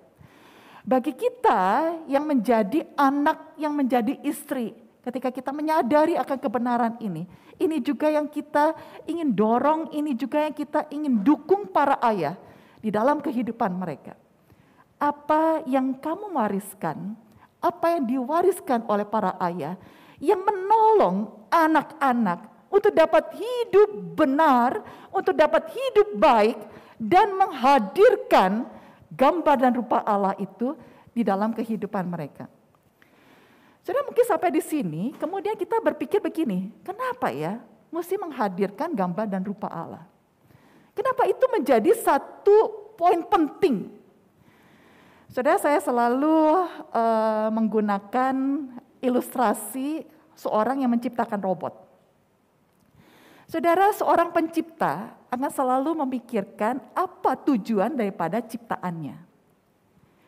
Bagi 0.87 1.19
kita 1.19 1.99
yang 2.07 2.31
menjadi 2.31 2.87
anak, 2.95 3.59
yang 3.59 3.75
menjadi 3.75 4.23
istri, 4.23 4.71
ketika 5.03 5.35
kita 5.35 5.51
menyadari 5.51 6.15
akan 6.15 6.39
kebenaran 6.39 6.95
ini, 7.03 7.27
ini 7.59 7.83
juga 7.83 8.07
yang 8.07 8.31
kita 8.31 8.71
ingin 9.11 9.35
dorong, 9.35 9.91
ini 9.91 10.15
juga 10.15 10.47
yang 10.47 10.55
kita 10.55 10.87
ingin 10.95 11.27
dukung 11.27 11.67
para 11.75 11.99
ayah 12.07 12.39
di 12.79 12.95
dalam 12.95 13.19
kehidupan 13.19 13.75
mereka. 13.75 14.15
Apa 15.03 15.67
yang 15.67 15.99
kamu 15.99 16.31
wariskan, 16.39 17.19
apa 17.59 17.99
yang 17.99 18.07
diwariskan 18.07 18.87
oleh 18.87 19.03
para 19.03 19.35
ayah 19.43 19.75
yang 20.23 20.39
menolong 20.39 21.35
anak-anak 21.51 22.47
untuk 22.71 22.95
dapat 22.95 23.35
hidup 23.35 23.91
benar, 24.15 24.87
untuk 25.11 25.35
dapat 25.35 25.67
hidup 25.67 26.15
baik 26.15 26.63
dan 27.03 27.35
menghadirkan 27.35 28.76
gambar 29.13 29.57
dan 29.57 29.73
rupa 29.77 30.03
Allah 30.03 30.35
itu 30.37 30.75
di 31.15 31.23
dalam 31.23 31.55
kehidupan 31.55 32.05
mereka. 32.11 32.51
Sudah 33.87 34.03
mungkin 34.03 34.27
sampai 34.27 34.51
di 34.51 34.59
sini, 34.59 35.15
kemudian 35.15 35.55
kita 35.55 35.79
berpikir 35.79 36.19
begini, 36.19 36.75
kenapa 36.83 37.31
ya 37.31 37.63
mesti 37.95 38.19
menghadirkan 38.19 38.91
gambar 38.91 39.31
dan 39.31 39.47
rupa 39.47 39.71
Allah? 39.71 40.03
Kenapa 40.91 41.23
itu 41.31 41.47
menjadi 41.55 41.95
satu 41.95 42.91
poin 42.99 43.23
penting? 43.23 43.95
Saudara 45.31 45.61
saya 45.63 45.79
selalu 45.79 46.67
uh, 46.91 47.49
menggunakan 47.55 48.35
ilustrasi 48.99 50.03
seorang 50.35 50.83
yang 50.83 50.91
menciptakan 50.91 51.39
robot. 51.39 51.86
Saudara, 53.47 53.95
seorang 53.95 54.35
pencipta 54.35 55.15
akan 55.31 55.51
selalu 55.55 55.95
memikirkan 56.03 56.83
apa 56.99 57.39
tujuan 57.47 57.95
daripada 57.95 58.43
ciptaannya. 58.43 59.23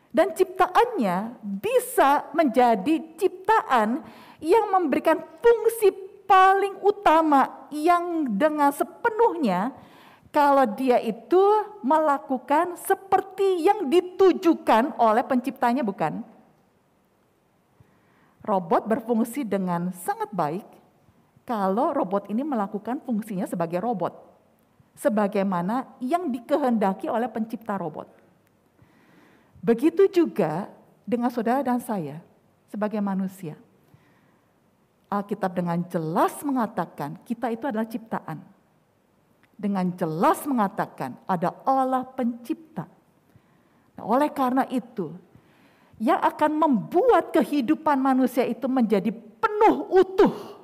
Dan 0.09 0.31
ciptaannya 0.31 1.35
bisa 1.43 2.31
menjadi 2.31 3.19
ciptaan 3.19 4.01
yang 4.39 4.71
memberikan 4.71 5.19
fungsi 5.43 5.91
paling 6.23 6.79
utama 6.79 7.67
yang 7.75 8.23
dengan 8.39 8.71
sepenuhnya 8.71 9.75
kalau 10.31 10.63
dia 10.63 11.03
itu 11.03 11.43
melakukan 11.83 12.79
seperti 12.79 13.67
yang 13.67 13.91
ditujukan 13.91 14.95
oleh 14.95 15.27
penciptanya 15.27 15.83
bukan? 15.83 16.23
Robot 18.47 18.87
berfungsi 18.87 19.43
dengan 19.43 19.91
sangat 19.91 20.31
baik 20.31 20.78
kalau 21.49 21.97
robot 21.97 22.29
ini 22.29 22.45
melakukan 22.45 23.01
fungsinya 23.01 23.49
sebagai 23.49 23.81
robot. 23.81 24.13
Sebagaimana 24.93 25.97
yang 25.97 26.29
dikehendaki 26.29 27.09
oleh 27.09 27.25
pencipta 27.25 27.73
robot. 27.73 28.05
Begitu 29.65 30.05
juga 30.13 30.69
dengan 31.01 31.33
saudara 31.33 31.65
dan 31.65 31.81
saya 31.81 32.21
sebagai 32.69 33.01
manusia. 33.01 33.57
Alkitab 35.09 35.57
dengan 35.57 35.81
jelas 35.89 36.37
mengatakan 36.45 37.17
kita 37.25 37.49
itu 37.49 37.65
adalah 37.65 37.89
ciptaan. 37.89 38.45
Dengan 39.57 39.89
jelas 39.97 40.45
mengatakan 40.45 41.17
ada 41.25 41.49
Allah 41.65 42.05
pencipta. 42.05 42.85
Nah, 43.97 44.05
oleh 44.05 44.29
karena 44.29 44.69
itu, 44.69 45.11
yang 45.97 46.21
akan 46.21 46.55
membuat 46.55 47.33
kehidupan 47.33 47.97
manusia 47.97 48.45
itu 48.45 48.69
menjadi 48.69 49.09
penuh 49.09 49.75
utuh 49.89 50.58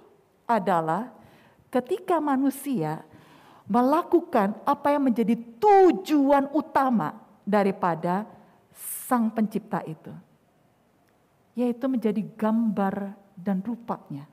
adalah 0.46 1.10
ketika 1.74 2.22
manusia 2.22 3.02
melakukan 3.66 4.54
apa 4.62 4.94
yang 4.94 5.10
menjadi 5.10 5.36
tujuan 5.58 6.54
utama 6.54 7.18
daripada 7.42 8.30
sang 9.06 9.34
pencipta 9.34 9.82
itu, 9.86 10.14
yaitu 11.58 11.86
menjadi 11.90 12.22
gambar 12.38 13.18
dan 13.34 13.62
rupanya. 13.66 14.30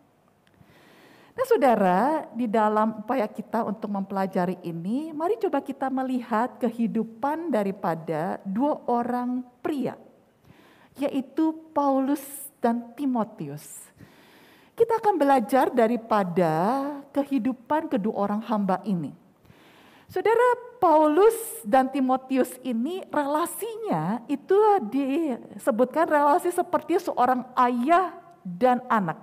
Nah 1.33 1.49
saudara, 1.49 2.29
di 2.37 2.45
dalam 2.45 3.01
upaya 3.01 3.25
kita 3.25 3.65
untuk 3.65 3.89
mempelajari 3.89 4.61
ini, 4.69 5.17
mari 5.17 5.41
coba 5.41 5.65
kita 5.65 5.89
melihat 5.89 6.61
kehidupan 6.61 7.49
daripada 7.49 8.37
dua 8.45 8.85
orang 8.85 9.41
pria, 9.65 9.97
yaitu 11.01 11.57
Paulus 11.73 12.21
dan 12.61 12.93
Timotius. 12.93 13.65
Kita 14.73 14.99
akan 14.99 15.21
belajar 15.21 15.69
daripada 15.69 16.53
kehidupan 17.13 17.93
kedua 17.93 18.25
orang 18.25 18.41
hamba 18.49 18.81
ini. 18.89 19.13
Saudara 20.09 20.77
Paulus 20.77 21.65
dan 21.65 21.89
Timotius 21.89 22.61
ini 22.61 23.01
relasinya 23.09 24.21
itu 24.29 24.57
disebutkan 24.93 26.05
relasi 26.05 26.53
seperti 26.53 27.01
seorang 27.01 27.49
ayah 27.57 28.13
dan 28.45 28.85
anak. 28.93 29.17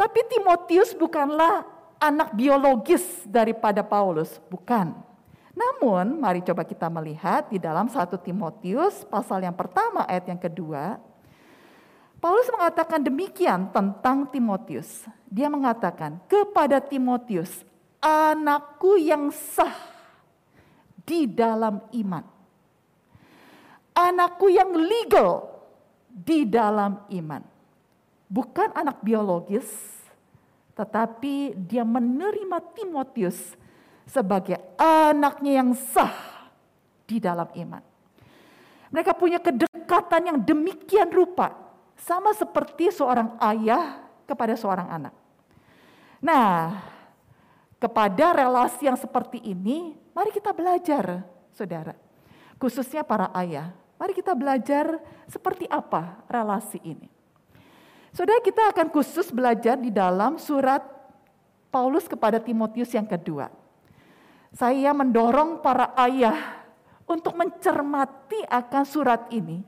Tapi 0.00 0.20
Timotius 0.32 0.96
bukanlah 0.96 1.68
anak 2.00 2.32
biologis 2.32 3.04
daripada 3.28 3.84
Paulus, 3.84 4.40
bukan. 4.48 4.96
Namun, 5.52 6.16
mari 6.16 6.40
coba 6.40 6.64
kita 6.64 6.88
melihat 6.88 7.52
di 7.52 7.60
dalam 7.60 7.84
satu 7.92 8.16
Timotius 8.16 9.04
pasal 9.04 9.44
yang 9.44 9.52
pertama 9.52 10.08
ayat 10.08 10.24
yang 10.32 10.40
kedua. 10.40 10.96
Paulus 12.20 12.52
mengatakan 12.52 13.00
demikian 13.00 13.72
tentang 13.72 14.28
Timotius. 14.28 15.08
Dia 15.24 15.48
mengatakan, 15.48 16.20
"Kepada 16.28 16.76
Timotius, 16.78 17.64
anakku 17.98 19.00
yang 19.00 19.32
sah 19.32 19.72
di 21.00 21.24
dalam 21.24 21.80
iman. 21.96 22.24
Anakku 23.96 24.52
yang 24.52 24.76
legal 24.76 25.48
di 26.12 26.44
dalam 26.44 27.08
iman." 27.08 27.50
bukan 28.30 28.70
anak 28.78 29.02
biologis, 29.02 29.66
tetapi 30.78 31.58
dia 31.66 31.82
menerima 31.82 32.62
Timotius 32.78 33.58
sebagai 34.06 34.56
anaknya 34.78 35.58
yang 35.60 35.74
sah 35.74 36.14
di 37.10 37.18
dalam 37.18 37.50
iman. 37.50 37.82
Mereka 38.94 39.18
punya 39.18 39.42
kedekatan 39.42 40.30
yang 40.30 40.38
demikian 40.38 41.10
rupa, 41.10 41.69
sama 42.00 42.32
seperti 42.32 42.88
seorang 42.88 43.36
ayah 43.40 44.00
kepada 44.24 44.56
seorang 44.56 44.88
anak. 44.88 45.14
Nah, 46.20 46.80
kepada 47.80 48.36
relasi 48.36 48.88
yang 48.88 48.96
seperti 48.96 49.40
ini, 49.40 49.96
mari 50.12 50.32
kita 50.32 50.52
belajar, 50.52 51.24
saudara. 51.52 51.96
Khususnya 52.60 53.00
para 53.00 53.32
ayah, 53.40 53.72
mari 53.96 54.12
kita 54.12 54.36
belajar 54.36 55.00
seperti 55.24 55.64
apa 55.68 56.20
relasi 56.28 56.76
ini. 56.84 57.08
Saudara 58.10 58.42
kita 58.42 58.74
akan 58.74 58.90
khusus 58.90 59.30
belajar 59.30 59.78
di 59.78 59.88
dalam 59.88 60.36
surat 60.36 60.82
Paulus 61.70 62.10
kepada 62.10 62.42
Timotius 62.42 62.90
yang 62.90 63.06
kedua. 63.06 63.48
Saya 64.50 64.90
mendorong 64.90 65.62
para 65.62 65.94
ayah 66.04 66.66
untuk 67.06 67.38
mencermati 67.38 68.42
akan 68.50 68.82
surat 68.82 69.30
ini. 69.30 69.62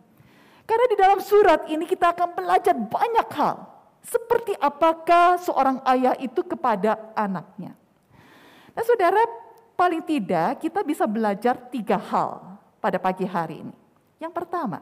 Karena 0.72 0.86
di 0.88 0.96
dalam 0.96 1.20
surat 1.20 1.68
ini 1.68 1.84
kita 1.84 2.16
akan 2.16 2.32
belajar 2.32 2.72
banyak 2.72 3.28
hal. 3.36 3.68
Seperti 4.00 4.56
apakah 4.56 5.36
seorang 5.36 5.84
ayah 5.84 6.16
itu 6.16 6.40
kepada 6.40 6.96
anaknya. 7.12 7.76
Nah 8.72 8.80
saudara, 8.80 9.20
paling 9.76 10.00
tidak 10.00 10.64
kita 10.64 10.80
bisa 10.80 11.04
belajar 11.04 11.60
tiga 11.68 12.00
hal 12.00 12.56
pada 12.80 12.96
pagi 12.96 13.28
hari 13.28 13.60
ini. 13.68 13.76
Yang 14.16 14.32
pertama, 14.32 14.80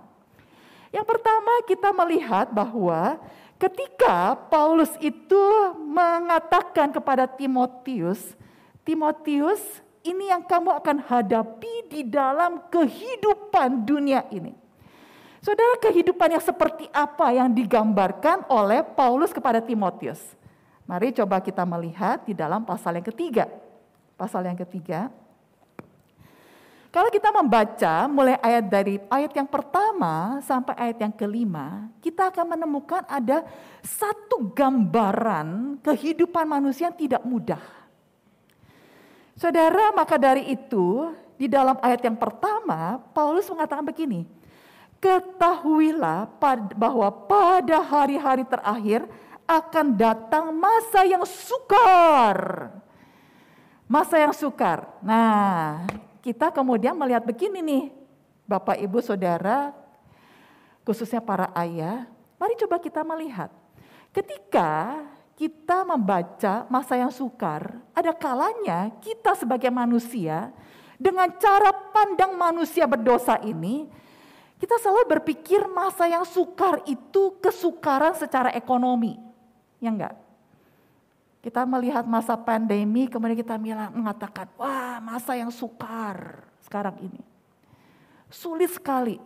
yang 0.95 1.03
pertama 1.03 1.59
kita 1.67 1.91
melihat 1.91 2.47
bahwa 2.55 3.19
Ketika 3.61 4.41
Paulus 4.49 4.89
itu 5.05 5.45
mengatakan 5.77 6.89
kepada 6.89 7.29
Timotius, 7.29 8.33
Timotius, 8.89 9.61
ini 10.01 10.33
yang 10.33 10.41
kamu 10.41 10.81
akan 10.81 11.05
hadapi 11.05 11.93
di 11.93 12.01
dalam 12.09 12.65
kehidupan 12.73 13.85
dunia 13.85 14.25
ini. 14.33 14.60
Saudara, 15.41 15.81
kehidupan 15.81 16.37
yang 16.37 16.45
seperti 16.45 16.85
apa 16.93 17.33
yang 17.33 17.49
digambarkan 17.49 18.45
oleh 18.53 18.85
Paulus 18.85 19.33
kepada 19.33 19.65
Timotius? 19.65 20.21
Mari 20.85 21.17
coba 21.17 21.41
kita 21.41 21.65
melihat 21.65 22.21
di 22.29 22.37
dalam 22.37 22.61
pasal 22.61 23.01
yang 23.01 23.07
ketiga. 23.09 23.49
Pasal 24.21 24.45
yang 24.45 24.59
ketiga, 24.61 25.09
kalau 26.91 27.07
kita 27.07 27.31
membaca 27.31 28.11
mulai 28.11 28.35
ayat 28.43 28.67
dari 28.67 28.99
ayat 29.07 29.31
yang 29.31 29.47
pertama 29.47 30.43
sampai 30.43 30.75
ayat 30.75 30.99
yang 30.99 31.15
kelima, 31.15 31.87
kita 32.03 32.35
akan 32.35 32.59
menemukan 32.59 33.07
ada 33.07 33.47
satu 33.79 34.51
gambaran 34.51 35.79
kehidupan 35.87 36.51
manusia 36.51 36.91
yang 36.91 36.99
tidak 36.99 37.23
mudah. 37.23 37.63
Saudara, 39.39 39.95
maka 39.95 40.19
dari 40.19 40.51
itu 40.51 41.15
di 41.39 41.47
dalam 41.47 41.79
ayat 41.79 42.03
yang 42.03 42.19
pertama 42.19 42.99
Paulus 43.15 43.47
mengatakan 43.47 43.87
begini, 43.87 44.27
ketahuilah 45.01 46.29
bahwa 46.77 47.09
pada 47.25 47.81
hari-hari 47.81 48.45
terakhir 48.45 49.09
akan 49.49 49.97
datang 49.97 50.55
masa 50.55 51.03
yang 51.09 51.25
sukar. 51.27 52.71
Masa 53.91 54.23
yang 54.23 54.31
sukar. 54.31 54.87
Nah, 55.03 55.83
kita 56.23 56.55
kemudian 56.55 56.95
melihat 56.95 57.27
begini 57.27 57.59
nih, 57.59 57.85
Bapak 58.47 58.79
Ibu 58.79 59.03
Saudara, 59.03 59.75
khususnya 60.87 61.19
para 61.19 61.51
ayah, 61.59 62.07
mari 62.39 62.55
coba 62.55 62.79
kita 62.79 63.03
melihat. 63.03 63.51
Ketika 64.15 65.03
kita 65.35 65.83
membaca 65.83 66.69
masa 66.71 66.95
yang 67.01 67.11
sukar, 67.11 67.83
ada 67.97 68.15
kalanya 68.15 68.95
kita 69.03 69.35
sebagai 69.35 69.73
manusia 69.73 70.55
dengan 71.01 71.33
cara 71.41 71.73
pandang 71.91 72.37
manusia 72.37 72.85
berdosa 72.85 73.41
ini, 73.43 73.89
kita 74.61 74.77
selalu 74.77 75.09
berpikir 75.17 75.65
masa 75.73 76.05
yang 76.05 76.29
sukar 76.29 76.85
itu 76.85 77.33
kesukaran 77.41 78.13
secara 78.13 78.53
ekonomi. 78.53 79.17
Ya 79.81 79.89
enggak? 79.89 80.13
Kita 81.41 81.65
melihat 81.65 82.05
masa 82.05 82.37
pandemi, 82.37 83.09
kemudian 83.09 83.41
kita 83.41 83.57
mengatakan, 83.97 84.53
wah 84.61 85.01
masa 85.01 85.33
yang 85.33 85.49
sukar 85.49 86.45
sekarang 86.61 87.01
ini. 87.01 87.25
Sulit 88.29 88.69
sekali. 88.77 89.17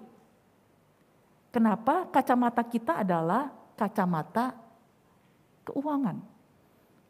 Kenapa? 1.51 2.07
Kacamata 2.15 2.63
kita 2.63 3.03
adalah 3.03 3.51
kacamata 3.75 4.55
keuangan. 5.67 6.23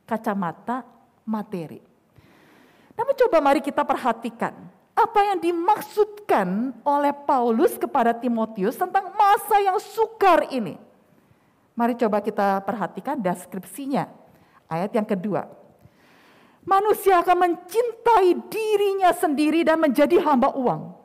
Kacamata 0.09 0.81
materi. 1.29 1.81
Namun 2.97 3.15
coba 3.21 3.45
mari 3.45 3.61
kita 3.61 3.85
perhatikan 3.85 4.74
apa 4.95 5.21
yang 5.27 5.39
dimaksudkan 5.43 6.71
oleh 6.87 7.11
Paulus 7.27 7.75
kepada 7.75 8.15
Timotius 8.15 8.79
tentang 8.79 9.11
masa 9.11 9.59
yang 9.59 9.79
sukar 9.83 10.47
ini. 10.55 10.79
Mari 11.75 11.99
coba 11.99 12.23
kita 12.23 12.63
perhatikan 12.63 13.19
deskripsinya. 13.19 14.07
Ayat 14.71 14.95
yang 14.95 15.05
kedua. 15.05 15.51
Manusia 16.65 17.21
akan 17.21 17.37
mencintai 17.45 18.39
dirinya 18.49 19.11
sendiri 19.13 19.67
dan 19.67 19.83
menjadi 19.83 20.17
hamba 20.23 20.55
uang. 20.55 20.97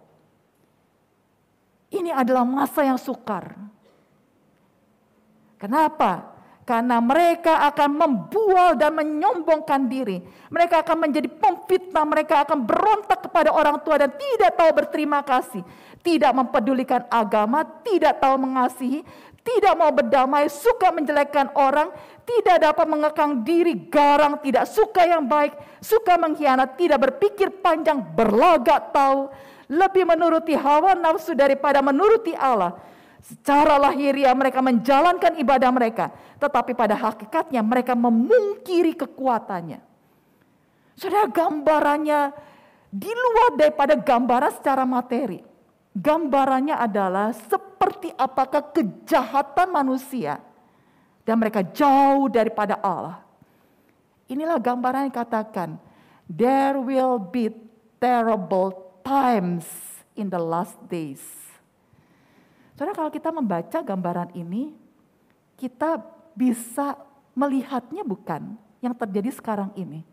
Ini 1.89 2.13
adalah 2.13 2.45
masa 2.45 2.85
yang 2.85 3.01
sukar. 3.01 3.57
Kenapa? 5.59 6.38
Karena 6.69 7.01
mereka 7.01 7.65
akan 7.65 7.97
membual 7.97 8.77
dan 8.77 8.93
menyombongkan 8.93 9.89
diri. 9.89 10.21
Mereka 10.53 10.85
akan 10.85 11.09
menjadi 11.09 11.25
pemfitnah, 11.25 12.05
mereka 12.05 12.45
akan 12.45 12.61
berontak 12.61 13.25
kepada 13.25 13.49
orang 13.49 13.81
tua 13.81 13.97
dan 13.97 14.13
tidak 14.13 14.53
tahu 14.53 14.69
berterima 14.77 15.25
kasih. 15.25 15.65
Tidak 16.05 16.29
mempedulikan 16.29 17.09
agama, 17.09 17.65
tidak 17.81 18.21
tahu 18.21 18.37
mengasihi, 18.37 19.01
tidak 19.41 19.73
mau 19.81 19.89
berdamai, 19.89 20.45
suka 20.45 20.93
menjelekkan 20.93 21.49
orang, 21.57 21.89
tidak 22.21 22.61
dapat 22.61 22.85
mengekang 22.85 23.41
diri, 23.41 23.89
garang, 23.89 24.37
tidak 24.37 24.69
suka 24.69 25.09
yang 25.09 25.25
baik, 25.25 25.57
suka 25.81 26.21
mengkhianat, 26.21 26.77
tidak 26.77 27.01
berpikir 27.01 27.49
panjang, 27.65 27.97
berlagak 28.13 28.93
tahu, 28.93 29.33
lebih 29.73 30.05
menuruti 30.05 30.53
hawa 30.53 30.93
nafsu 30.93 31.33
daripada 31.33 31.81
menuruti 31.81 32.37
Allah. 32.37 32.77
Secara 33.19 33.75
lahiriah 33.75 34.31
mereka 34.31 34.63
menjalankan 34.63 35.35
ibadah 35.35 35.69
mereka, 35.75 36.05
tetapi 36.39 36.71
pada 36.71 36.95
hakikatnya 36.95 37.59
mereka 37.59 37.91
memungkiri 37.91 38.95
kekuatannya. 38.95 39.83
Saudara, 40.95 41.27
gambarannya 41.27 42.31
di 42.89 43.11
luar 43.11 43.59
daripada 43.59 43.93
gambaran 43.99 44.51
secara 44.55 44.83
materi. 44.87 45.43
Gambarannya 45.93 46.79
adalah 46.79 47.35
seperti 47.35 48.13
apakah 48.15 48.71
kejahatan 48.71 49.67
manusia 49.67 50.39
dan 51.27 51.35
mereka 51.39 51.59
jauh 51.65 52.31
daripada 52.31 52.79
Allah. 52.79 53.19
Inilah 54.29 54.61
gambaran 54.61 55.09
yang 55.09 55.15
katakan, 55.15 55.75
there 56.29 56.77
will 56.77 57.17
be 57.17 57.49
terrible 57.99 58.71
times 59.01 59.65
in 60.13 60.29
the 60.29 60.39
last 60.39 60.77
days. 60.87 61.48
Saudara 62.79 62.95
kalau 62.95 63.11
kita 63.11 63.27
membaca 63.35 63.83
gambaran 63.83 64.31
ini, 64.39 64.71
kita 65.59 65.99
bisa 66.31 66.95
melihatnya 67.35 68.07
bukan 68.07 68.55
yang 68.79 68.95
terjadi 68.95 69.35
sekarang 69.35 69.75
ini. 69.75 70.07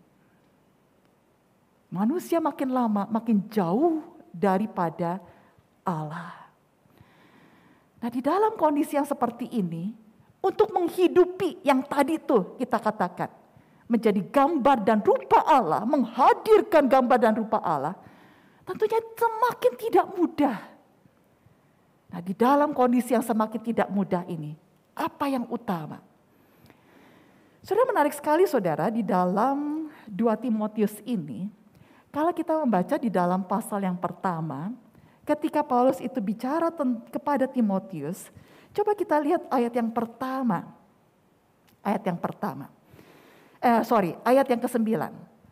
Manusia 1.87 2.43
makin 2.43 2.75
lama 2.75 3.07
makin 3.07 3.47
jauh 3.47 4.03
daripada 4.35 5.23
Allah. 5.87 6.51
Nah 8.03 8.11
di 8.11 8.19
dalam 8.19 8.59
kondisi 8.59 8.99
yang 8.99 9.07
seperti 9.07 9.47
ini, 9.47 9.95
untuk 10.43 10.75
menghidupi 10.75 11.63
yang 11.63 11.87
tadi 11.87 12.19
tuh 12.19 12.59
kita 12.59 12.83
katakan, 12.83 13.31
menjadi 13.87 14.27
gambar 14.27 14.83
dan 14.83 15.07
rupa 15.07 15.39
Allah, 15.47 15.87
menghadirkan 15.87 16.91
gambar 16.91 17.19
dan 17.31 17.39
rupa 17.39 17.63
Allah, 17.63 17.95
tentunya 18.67 18.99
semakin 19.15 19.73
tidak 19.79 20.07
mudah. 20.19 20.76
Nah, 22.17 22.25
di 22.25 22.33
dalam 22.33 22.73
kondisi 22.73 23.13
yang 23.13 23.21
semakin 23.21 23.61
tidak 23.61 23.93
mudah 23.93 24.25
ini, 24.25 24.57
apa 24.97 25.29
yang 25.29 25.45
utama? 25.53 26.01
Saudara 27.61 27.93
menarik 27.93 28.17
sekali 28.17 28.49
saudara 28.49 28.89
di 28.89 29.05
dalam 29.05 29.93
2 30.09 30.25
Timotius 30.41 30.97
ini, 31.05 31.53
kalau 32.09 32.33
kita 32.33 32.57
membaca 32.57 32.97
di 32.97 33.13
dalam 33.13 33.45
pasal 33.45 33.85
yang 33.85 34.01
pertama, 34.01 34.73
ketika 35.29 35.61
Paulus 35.61 36.01
itu 36.01 36.17
bicara 36.25 36.73
kepada 37.13 37.45
Timotius, 37.45 38.33
coba 38.73 38.97
kita 38.97 39.21
lihat 39.21 39.45
ayat 39.53 39.77
yang 39.77 39.93
pertama. 39.93 40.73
Ayat 41.85 42.01
yang 42.01 42.17
pertama. 42.17 42.73
Eh, 43.61 43.85
sorry, 43.85 44.17
ayat 44.25 44.49
yang 44.49 44.65
ke-9. 44.65 44.89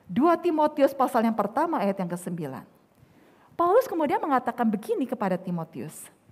2 0.08 0.16
Timotius 0.40 0.96
pasal 0.96 1.28
yang 1.28 1.36
pertama 1.36 1.84
ayat 1.84 2.00
yang 2.00 2.08
ke-9. 2.08 2.40
Paulus 3.52 3.84
kemudian 3.84 4.16
mengatakan 4.16 4.64
begini 4.64 5.04
kepada 5.04 5.36
Timotius. 5.36 6.23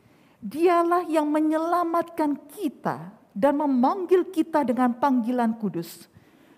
Dialah 0.42 1.07
yang 1.07 1.31
menyelamatkan 1.31 2.35
kita 2.50 3.14
dan 3.31 3.55
memanggil 3.62 4.26
kita 4.26 4.66
dengan 4.66 4.90
panggilan 4.98 5.55
kudus. 5.55 6.11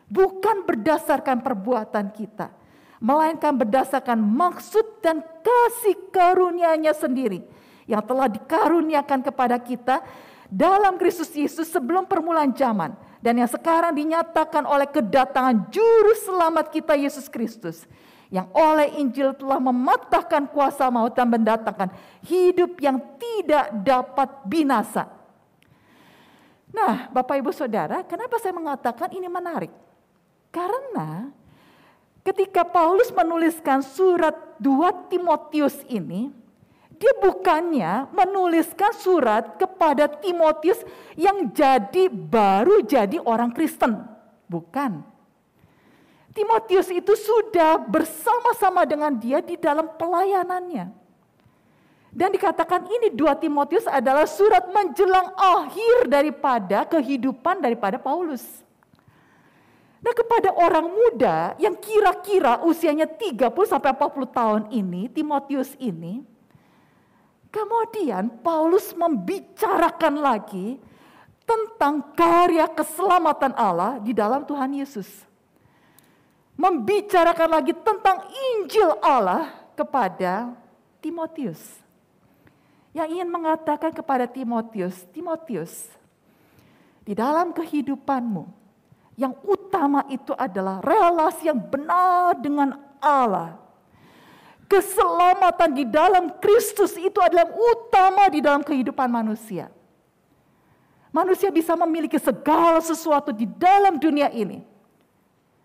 Bukan 0.09 0.64
berdasarkan 0.64 1.44
perbuatan 1.44 2.09
kita, 2.16 2.49
melainkan 2.97 3.53
berdasarkan 3.53 4.16
maksud 4.16 5.05
dan 5.05 5.20
kasih 5.20 5.97
karunia-Nya 6.09 6.97
sendiri 6.97 7.44
yang 7.85 8.01
telah 8.01 8.29
dikaruniakan 8.33 9.20
kepada 9.20 9.61
kita 9.61 10.01
dalam 10.49 10.97
Kristus 10.97 11.33
Yesus 11.37 11.68
sebelum 11.68 12.09
permulaan 12.09 12.57
zaman 12.57 12.97
dan 13.25 13.40
yang 13.40 13.49
sekarang 13.49 13.97
dinyatakan 13.97 14.68
oleh 14.68 14.88
kedatangan 14.88 15.73
juru 15.73 16.12
selamat 16.25 16.68
kita 16.73 16.92
Yesus 16.97 17.29
Kristus 17.29 17.88
yang 18.35 18.51
oleh 18.51 18.99
Injil 18.99 19.31
telah 19.38 19.62
mematahkan 19.62 20.51
kuasa 20.51 20.90
maut 20.90 21.14
dan 21.14 21.31
mendatangkan 21.31 21.87
hidup 22.27 22.75
yang 22.83 22.99
tidak 23.14 23.70
dapat 23.87 24.27
binasa. 24.51 25.07
Nah, 26.75 27.07
Bapak 27.14 27.38
Ibu 27.38 27.55
Saudara, 27.55 28.03
kenapa 28.03 28.42
saya 28.42 28.51
mengatakan 28.51 29.14
ini 29.14 29.31
menarik? 29.31 29.70
Karena 30.51 31.31
ketika 32.27 32.66
Paulus 32.66 33.14
menuliskan 33.14 33.87
surat 33.87 34.35
2 34.59 35.14
Timotius 35.14 35.87
ini, 35.87 36.35
dia 36.99 37.14
bukannya 37.23 38.11
menuliskan 38.11 38.90
surat 38.99 39.55
kepada 39.62 40.11
Timotius 40.11 40.83
yang 41.14 41.55
jadi 41.55 42.11
baru 42.11 42.83
jadi 42.83 43.23
orang 43.23 43.55
Kristen. 43.55 44.03
Bukan. 44.51 45.13
Timotius 46.35 46.90
itu 46.90 47.14
sudah 47.14 47.79
bersama-sama 47.79 48.83
dengan 48.83 49.14
dia 49.14 49.38
di 49.38 49.55
dalam 49.55 49.87
pelayanannya. 49.94 50.90
Dan 52.11 52.35
dikatakan 52.35 52.90
ini 52.90 53.14
dua 53.14 53.38
Timotius 53.38 53.87
adalah 53.87 54.27
surat 54.27 54.66
menjelang 54.70 55.31
akhir 55.35 56.11
daripada 56.11 56.83
kehidupan 56.90 57.62
daripada 57.62 58.03
Paulus. 58.03 58.42
Nah 60.03 60.11
kepada 60.11 60.51
orang 60.59 60.90
muda 60.90 61.55
yang 61.57 61.75
kira-kira 61.79 62.61
usianya 62.66 63.07
30 63.07 63.51
sampai 63.66 63.94
40 63.94 64.31
tahun 64.31 64.62
ini, 64.75 65.11
Timotius 65.11 65.75
ini, 65.79 66.23
kemudian 67.51 68.31
Paulus 68.42 68.90
membicarakan 68.94 70.18
lagi 70.18 70.83
tentang 71.47 72.14
karya 72.14 72.66
keselamatan 72.75 73.55
Allah 73.55 74.03
di 74.03 74.11
dalam 74.14 74.42
Tuhan 74.47 74.70
Yesus 74.77 75.34
membicarakan 76.55 77.51
lagi 77.51 77.75
tentang 77.75 78.31
Injil 78.31 78.95
Allah 79.03 79.51
kepada 79.75 80.55
Timotius. 81.03 81.61
Yang 82.95 83.19
ingin 83.19 83.29
mengatakan 83.29 83.90
kepada 83.90 84.23
Timotius, 84.31 85.03
Timotius, 85.11 85.90
di 87.03 87.11
dalam 87.11 87.51
kehidupanmu, 87.51 88.47
yang 89.19 89.35
utama 89.43 90.07
itu 90.07 90.31
adalah 90.38 90.79
relasi 90.79 91.51
yang 91.51 91.59
benar 91.59 92.38
dengan 92.38 92.79
Allah. 93.03 93.59
Keselamatan 94.71 95.75
di 95.75 95.85
dalam 95.85 96.38
Kristus 96.38 96.95
itu 96.97 97.19
adalah 97.19 97.51
yang 97.51 97.55
utama 97.55 98.25
di 98.31 98.40
dalam 98.40 98.62
kehidupan 98.62 99.11
manusia. 99.11 99.69
Manusia 101.14 101.51
bisa 101.51 101.79
memiliki 101.79 102.19
segala 102.19 102.83
sesuatu 102.83 103.31
di 103.31 103.47
dalam 103.47 103.99
dunia 104.03 104.31
ini 104.35 104.74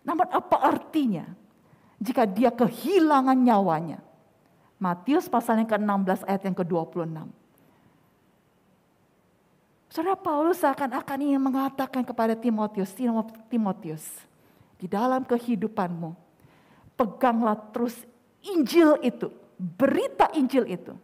namun 0.03 0.27
apa 0.31 0.57
artinya 0.59 1.27
jika 1.99 2.23
dia 2.23 2.51
kehilangan 2.51 3.35
nyawanya? 3.35 3.99
Matius 4.79 5.27
pasal 5.27 5.59
yang 5.59 5.67
ke-16 5.67 6.23
ayat 6.23 6.41
yang 6.47 6.55
ke-26. 6.55 7.27
Saudara 9.91 10.15
Paulus 10.15 10.61
seakan-akan 10.63 11.19
ingin 11.19 11.41
mengatakan 11.41 12.05
kepada 12.05 12.31
Timotius, 12.37 12.95
Timotius, 13.51 14.05
di 14.79 14.87
dalam 14.87 15.27
kehidupanmu, 15.27 16.15
peganglah 16.95 17.59
terus 17.75 17.97
Injil 18.39 18.95
itu, 19.03 19.27
berita 19.59 20.31
Injil 20.31 20.63
itu, 20.69 20.95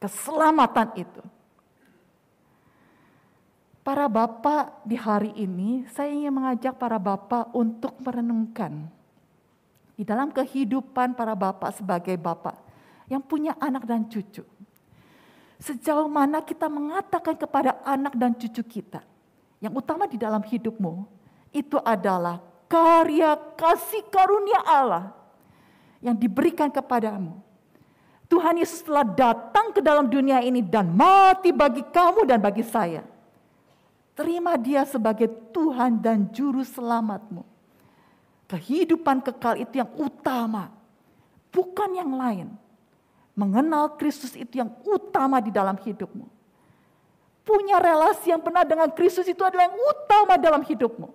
keselamatan 0.00 0.88
itu. 0.96 1.22
Para 3.88 4.04
bapak 4.04 4.84
di 4.84 5.00
hari 5.00 5.32
ini, 5.32 5.88
saya 5.96 6.12
ingin 6.12 6.28
mengajak 6.28 6.76
para 6.76 7.00
bapak 7.00 7.48
untuk 7.56 7.96
merenungkan 8.04 8.84
di 9.96 10.04
dalam 10.04 10.28
kehidupan 10.28 11.16
para 11.16 11.32
bapak 11.32 11.72
sebagai 11.72 12.12
bapak 12.20 12.52
yang 13.08 13.24
punya 13.24 13.56
anak 13.56 13.88
dan 13.88 14.04
cucu. 14.04 14.44
Sejauh 15.56 16.04
mana 16.04 16.44
kita 16.44 16.68
mengatakan 16.68 17.32
kepada 17.32 17.80
anak 17.80 18.12
dan 18.12 18.36
cucu 18.36 18.60
kita, 18.60 19.00
yang 19.56 19.72
utama 19.72 20.04
di 20.04 20.20
dalam 20.20 20.44
hidupmu 20.44 21.08
itu 21.56 21.80
adalah 21.80 22.44
karya 22.68 23.40
kasih 23.56 24.04
karunia 24.12 24.68
Allah 24.68 25.16
yang 26.04 26.12
diberikan 26.12 26.68
kepadamu. 26.68 27.40
Tuhan 28.28 28.60
Yesus 28.60 28.84
telah 28.84 29.08
datang 29.08 29.72
ke 29.72 29.80
dalam 29.80 30.12
dunia 30.12 30.44
ini 30.44 30.60
dan 30.60 30.92
mati 30.92 31.56
bagi 31.56 31.80
kamu 31.88 32.28
dan 32.28 32.36
bagi 32.36 32.60
saya 32.68 33.16
Terima 34.18 34.58
dia 34.58 34.82
sebagai 34.82 35.30
Tuhan 35.54 36.02
dan 36.02 36.26
Juru 36.34 36.66
Selamatmu. 36.66 37.46
Kehidupan 38.50 39.22
kekal 39.22 39.62
itu 39.62 39.78
yang 39.78 39.86
utama, 39.94 40.74
bukan 41.54 41.94
yang 41.94 42.10
lain. 42.18 42.50
Mengenal 43.38 43.94
Kristus 43.94 44.34
itu 44.34 44.58
yang 44.58 44.74
utama 44.82 45.38
di 45.38 45.54
dalam 45.54 45.78
hidupmu. 45.78 46.26
Punya 47.46 47.78
relasi 47.78 48.34
yang 48.34 48.42
benar 48.42 48.66
dengan 48.66 48.90
Kristus 48.90 49.30
itu 49.30 49.38
adalah 49.46 49.70
yang 49.70 49.78
utama 49.78 50.34
dalam 50.34 50.66
hidupmu. 50.66 51.14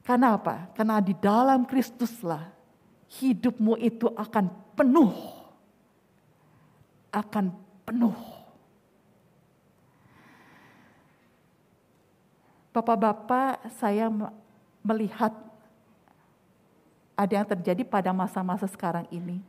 Karena 0.00 0.40
apa? 0.40 0.72
Karena 0.72 0.96
di 1.04 1.12
dalam 1.12 1.68
Kristuslah 1.68 2.48
hidupmu 3.20 3.76
itu 3.76 4.08
akan 4.16 4.48
penuh. 4.72 5.12
Akan 7.12 7.52
penuh 7.84 8.39
Bapak-bapak, 12.70 13.66
saya 13.82 14.06
melihat 14.86 15.34
ada 17.18 17.32
yang 17.34 17.44
terjadi 17.44 17.82
pada 17.84 18.14
masa-masa 18.14 18.64
sekarang 18.70 19.04
ini. 19.10 19.42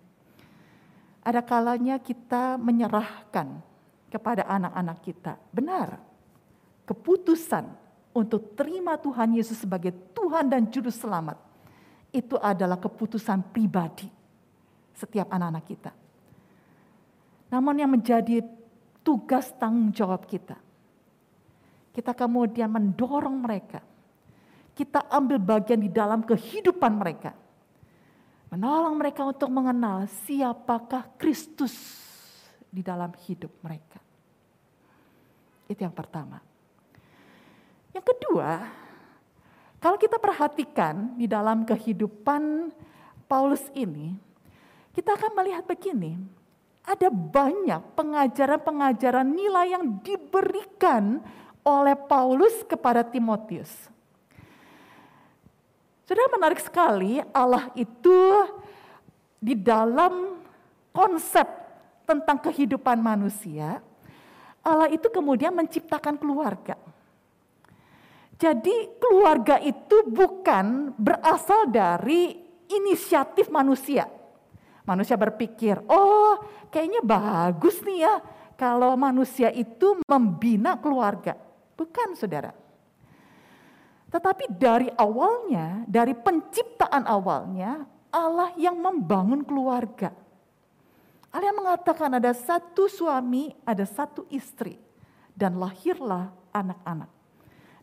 Ada 1.22 1.40
kalanya 1.46 2.02
kita 2.02 2.58
menyerahkan 2.58 3.62
kepada 4.10 4.44
anak-anak 4.50 4.98
kita. 5.06 5.38
Benar, 5.54 6.02
keputusan 6.90 7.70
untuk 8.12 8.58
terima 8.58 9.00
Tuhan 9.00 9.38
Yesus 9.38 9.64
sebagai 9.64 9.96
Tuhan 10.12 10.52
dan 10.52 10.68
Juru 10.68 10.92
Selamat 10.92 11.40
itu 12.12 12.36
adalah 12.42 12.76
keputusan 12.76 13.40
pribadi 13.56 14.12
setiap 14.92 15.32
anak-anak 15.32 15.66
kita. 15.70 15.92
Namun 17.48 17.80
yang 17.80 17.92
menjadi 17.92 18.44
tugas 19.00 19.52
tanggung 19.56 19.96
jawab 19.96 20.28
kita, 20.28 20.60
kita 21.92 22.16
kemudian 22.16 22.72
mendorong 22.72 23.38
mereka. 23.44 23.84
Kita 24.72 25.12
ambil 25.12 25.38
bagian 25.38 25.84
di 25.84 25.92
dalam 25.92 26.24
kehidupan 26.24 26.96
mereka. 26.96 27.36
Menolong 28.52 28.96
mereka 28.96 29.28
untuk 29.28 29.52
mengenal 29.52 30.08
siapakah 30.28 31.08
Kristus 31.20 31.76
di 32.72 32.80
dalam 32.84 33.12
hidup 33.28 33.52
mereka. 33.64 34.00
Itu 35.68 35.84
yang 35.84 35.96
pertama. 35.96 36.40
Yang 37.92 38.16
kedua, 38.16 38.64
kalau 39.80 40.00
kita 40.00 40.16
perhatikan 40.20 41.16
di 41.20 41.28
dalam 41.28 41.68
kehidupan 41.68 42.72
Paulus 43.28 43.64
ini, 43.76 44.16
kita 44.96 45.16
akan 45.16 45.32
melihat 45.36 45.64
begini, 45.68 46.20
ada 46.84 47.08
banyak 47.12 47.96
pengajaran-pengajaran 47.96 49.28
nilai 49.28 49.76
yang 49.76 50.00
diberikan 50.04 51.24
oleh 51.62 51.94
Paulus 51.96 52.66
kepada 52.66 53.06
Timotius. 53.06 53.70
Sudah 56.06 56.28
menarik 56.28 56.60
sekali 56.60 57.24
Allah 57.32 57.72
itu 57.78 58.20
di 59.40 59.56
dalam 59.56 60.44
konsep 60.92 61.48
tentang 62.04 62.38
kehidupan 62.44 63.00
manusia, 63.00 63.80
Allah 64.62 64.92
itu 64.92 65.08
kemudian 65.08 65.56
menciptakan 65.56 66.20
keluarga. 66.20 66.76
Jadi 68.36 68.98
keluarga 68.98 69.62
itu 69.62 70.02
bukan 70.10 70.98
berasal 70.98 71.70
dari 71.70 72.36
inisiatif 72.70 73.54
manusia. 73.54 74.10
Manusia 74.82 75.14
berpikir, 75.14 75.78
oh 75.86 76.42
kayaknya 76.74 77.06
bagus 77.06 77.80
nih 77.86 78.02
ya 78.02 78.16
kalau 78.58 78.98
manusia 78.98 79.54
itu 79.54 80.02
membina 80.10 80.78
keluarga. 80.78 81.51
Bukan 81.82 82.14
saudara. 82.14 82.54
Tetapi 84.14 84.54
dari 84.54 84.86
awalnya, 84.94 85.82
dari 85.90 86.14
penciptaan 86.14 87.10
awalnya, 87.10 87.90
Allah 88.14 88.54
yang 88.54 88.78
membangun 88.78 89.42
keluarga. 89.42 90.14
Allah 91.34 91.48
yang 91.50 91.58
mengatakan 91.58 92.22
ada 92.22 92.30
satu 92.38 92.86
suami, 92.86 93.50
ada 93.66 93.82
satu 93.82 94.30
istri. 94.30 94.78
Dan 95.34 95.58
lahirlah 95.58 96.30
anak-anak. 96.54 97.10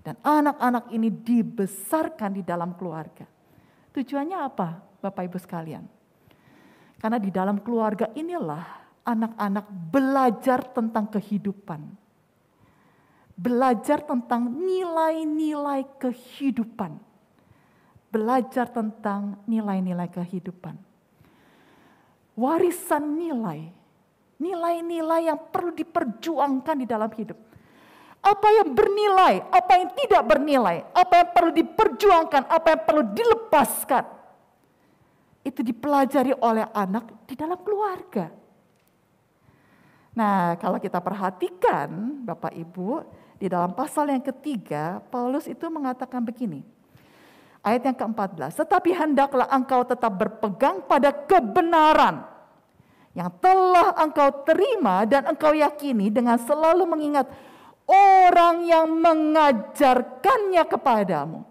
Dan 0.06 0.14
anak-anak 0.22 0.94
ini 0.94 1.10
dibesarkan 1.10 2.38
di 2.38 2.46
dalam 2.46 2.78
keluarga. 2.78 3.26
Tujuannya 3.90 4.38
apa 4.38 4.78
Bapak 5.02 5.26
Ibu 5.26 5.42
sekalian? 5.42 5.82
Karena 7.02 7.18
di 7.18 7.34
dalam 7.34 7.58
keluarga 7.58 8.14
inilah 8.14 8.62
anak-anak 9.02 9.66
belajar 9.90 10.70
tentang 10.70 11.10
kehidupan 11.10 12.07
belajar 13.38 14.02
tentang 14.02 14.50
nilai-nilai 14.50 15.86
kehidupan. 16.02 16.98
Belajar 18.10 18.66
tentang 18.66 19.38
nilai-nilai 19.46 20.10
kehidupan. 20.10 20.74
Warisan 22.34 23.14
nilai. 23.14 23.70
Nilai-nilai 24.42 25.30
yang 25.30 25.38
perlu 25.54 25.70
diperjuangkan 25.70 26.76
di 26.82 26.86
dalam 26.86 27.10
hidup. 27.14 27.38
Apa 28.18 28.48
yang 28.50 28.74
bernilai, 28.74 29.46
apa 29.54 29.72
yang 29.78 29.90
tidak 29.94 30.22
bernilai, 30.26 30.82
apa 30.90 31.14
yang 31.22 31.28
perlu 31.30 31.52
diperjuangkan, 31.54 32.42
apa 32.50 32.66
yang 32.74 32.82
perlu 32.82 33.02
dilepaskan. 33.14 34.04
Itu 35.46 35.62
dipelajari 35.62 36.34
oleh 36.42 36.66
anak 36.74 37.26
di 37.30 37.34
dalam 37.38 37.58
keluarga. 37.62 38.26
Nah, 40.18 40.58
kalau 40.58 40.82
kita 40.82 40.98
perhatikan, 40.98 42.18
Bapak 42.26 42.50
Ibu, 42.50 43.17
di 43.38 43.46
dalam 43.46 43.70
pasal 43.70 44.10
yang 44.10 44.22
ketiga, 44.22 44.98
Paulus 45.14 45.46
itu 45.46 45.62
mengatakan 45.70 46.18
begini. 46.26 46.66
Ayat 47.62 47.86
yang 47.86 47.96
ke-14, 47.98 48.54
tetapi 48.66 48.90
hendaklah 48.94 49.46
engkau 49.50 49.86
tetap 49.86 50.10
berpegang 50.14 50.82
pada 50.86 51.10
kebenaran 51.10 52.26
yang 53.14 53.30
telah 53.42 53.98
engkau 53.98 54.30
terima 54.46 55.02
dan 55.02 55.26
engkau 55.26 55.50
yakini 55.50 56.06
dengan 56.06 56.38
selalu 56.38 56.86
mengingat 56.86 57.26
orang 57.86 58.62
yang 58.62 58.86
mengajarkannya 58.86 60.62
kepadamu. 60.70 61.42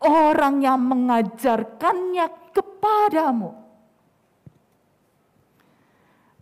Orang 0.00 0.64
yang 0.64 0.80
mengajarkannya 0.80 2.54
kepadamu. 2.56 3.50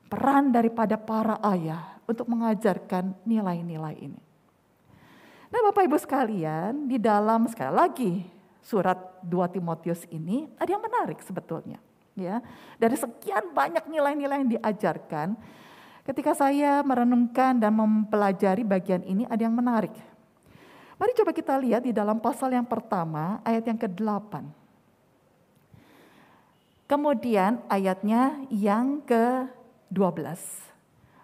Peran 0.07 0.55
daripada 0.55 0.95
para 0.95 1.43
ayah 1.57 1.99
untuk 2.07 2.31
mengajarkan 2.31 3.19
nilai-nilai 3.27 3.99
ini. 3.99 4.28
Nah 5.49 5.61
Bapak 5.65 5.83
Ibu 5.89 5.97
sekalian, 5.97 6.85
di 6.85 7.01
dalam 7.01 7.49
sekali 7.49 7.73
lagi 7.73 8.13
surat 8.61 9.25
2 9.25 9.55
Timotius 9.57 10.05
ini 10.13 10.45
ada 10.61 10.69
yang 10.69 10.85
menarik 10.85 11.25
sebetulnya. 11.25 11.81
Ya, 12.19 12.43
dari 12.77 12.99
sekian 12.99 13.55
banyak 13.55 13.87
nilai-nilai 13.87 14.43
yang 14.43 14.51
diajarkan, 14.59 15.39
ketika 16.03 16.35
saya 16.35 16.83
merenungkan 16.83 17.63
dan 17.63 17.71
mempelajari 17.79 18.67
bagian 18.67 19.07
ini 19.07 19.23
ada 19.31 19.39
yang 19.47 19.55
menarik. 19.55 19.95
Mari 20.99 21.15
coba 21.15 21.31
kita 21.31 21.55
lihat 21.63 21.87
di 21.87 21.95
dalam 21.95 22.19
pasal 22.19 22.51
yang 22.51 22.67
pertama, 22.67 23.39
ayat 23.47 23.71
yang 23.71 23.79
ke-8. 23.79 24.43
Kemudian 26.91 27.63
ayatnya 27.71 28.43
yang 28.51 28.99
ke-12. 29.07 30.27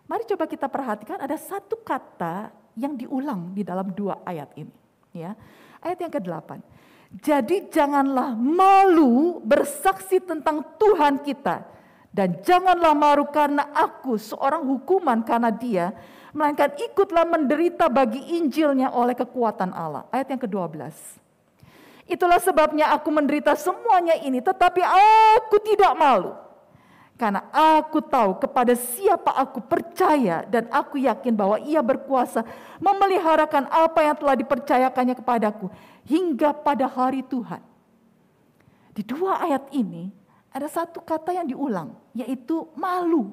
Mari 0.07 0.23
coba 0.31 0.45
kita 0.47 0.71
perhatikan 0.71 1.19
ada 1.19 1.35
satu 1.35 1.75
kata 1.83 2.64
yang 2.75 2.99
diulang 2.99 3.55
di 3.55 3.63
dalam 3.63 3.91
dua 3.95 4.23
ayat 4.27 4.51
ini. 4.59 4.75
Ya. 5.15 5.35
Ayat 5.83 5.99
yang 6.03 6.13
ke-8. 6.13 6.51
Jadi 7.23 7.71
janganlah 7.71 8.35
malu 8.35 9.39
bersaksi 9.43 10.19
tentang 10.19 10.65
Tuhan 10.79 11.23
kita. 11.23 11.63
Dan 12.15 12.43
janganlah 12.43 12.95
malu 12.95 13.27
karena 13.31 13.71
aku 13.75 14.19
seorang 14.19 14.67
hukuman 14.67 15.23
karena 15.23 15.51
dia. 15.51 15.95
Melainkan 16.35 16.75
ikutlah 16.75 17.23
menderita 17.27 17.87
bagi 17.87 18.39
Injilnya 18.39 18.91
oleh 18.91 19.15
kekuatan 19.15 19.71
Allah. 19.71 20.11
Ayat 20.11 20.35
yang 20.35 20.43
ke-12. 20.43 20.91
Itulah 22.11 22.43
sebabnya 22.43 22.91
aku 22.91 23.09
menderita 23.15 23.55
semuanya 23.55 24.19
ini. 24.19 24.43
Tetapi 24.43 24.83
aku 24.83 25.57
tidak 25.63 25.95
malu 25.95 26.44
karena 27.15 27.47
aku 27.55 28.03
tahu 28.03 28.43
kepada 28.43 28.75
siapa 28.75 29.31
aku 29.39 29.63
percaya 29.63 30.43
dan 30.51 30.67
aku 30.67 30.99
yakin 30.99 31.31
bahwa 31.31 31.63
ia 31.63 31.79
berkuasa 31.79 32.43
memeliharakan 32.83 33.71
apa 33.71 34.01
yang 34.03 34.17
telah 34.19 34.35
dipercayakannya 34.35 35.15
kepadaku 35.15 35.71
hingga 36.03 36.51
pada 36.51 36.91
hari 36.91 37.23
Tuhan. 37.23 37.63
Di 38.95 39.07
dua 39.07 39.47
ayat 39.47 39.71
ini 39.71 40.11
ada 40.51 40.67
satu 40.67 40.99
kata 41.03 41.39
yang 41.39 41.47
diulang 41.47 41.95
yaitu 42.19 42.67
malu. 42.75 43.31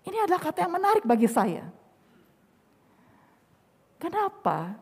Ini 0.00 0.24
adalah 0.24 0.40
kata 0.40 0.64
yang 0.64 0.72
menarik 0.72 1.04
bagi 1.04 1.28
saya. 1.28 1.68
Kenapa? 4.00 4.72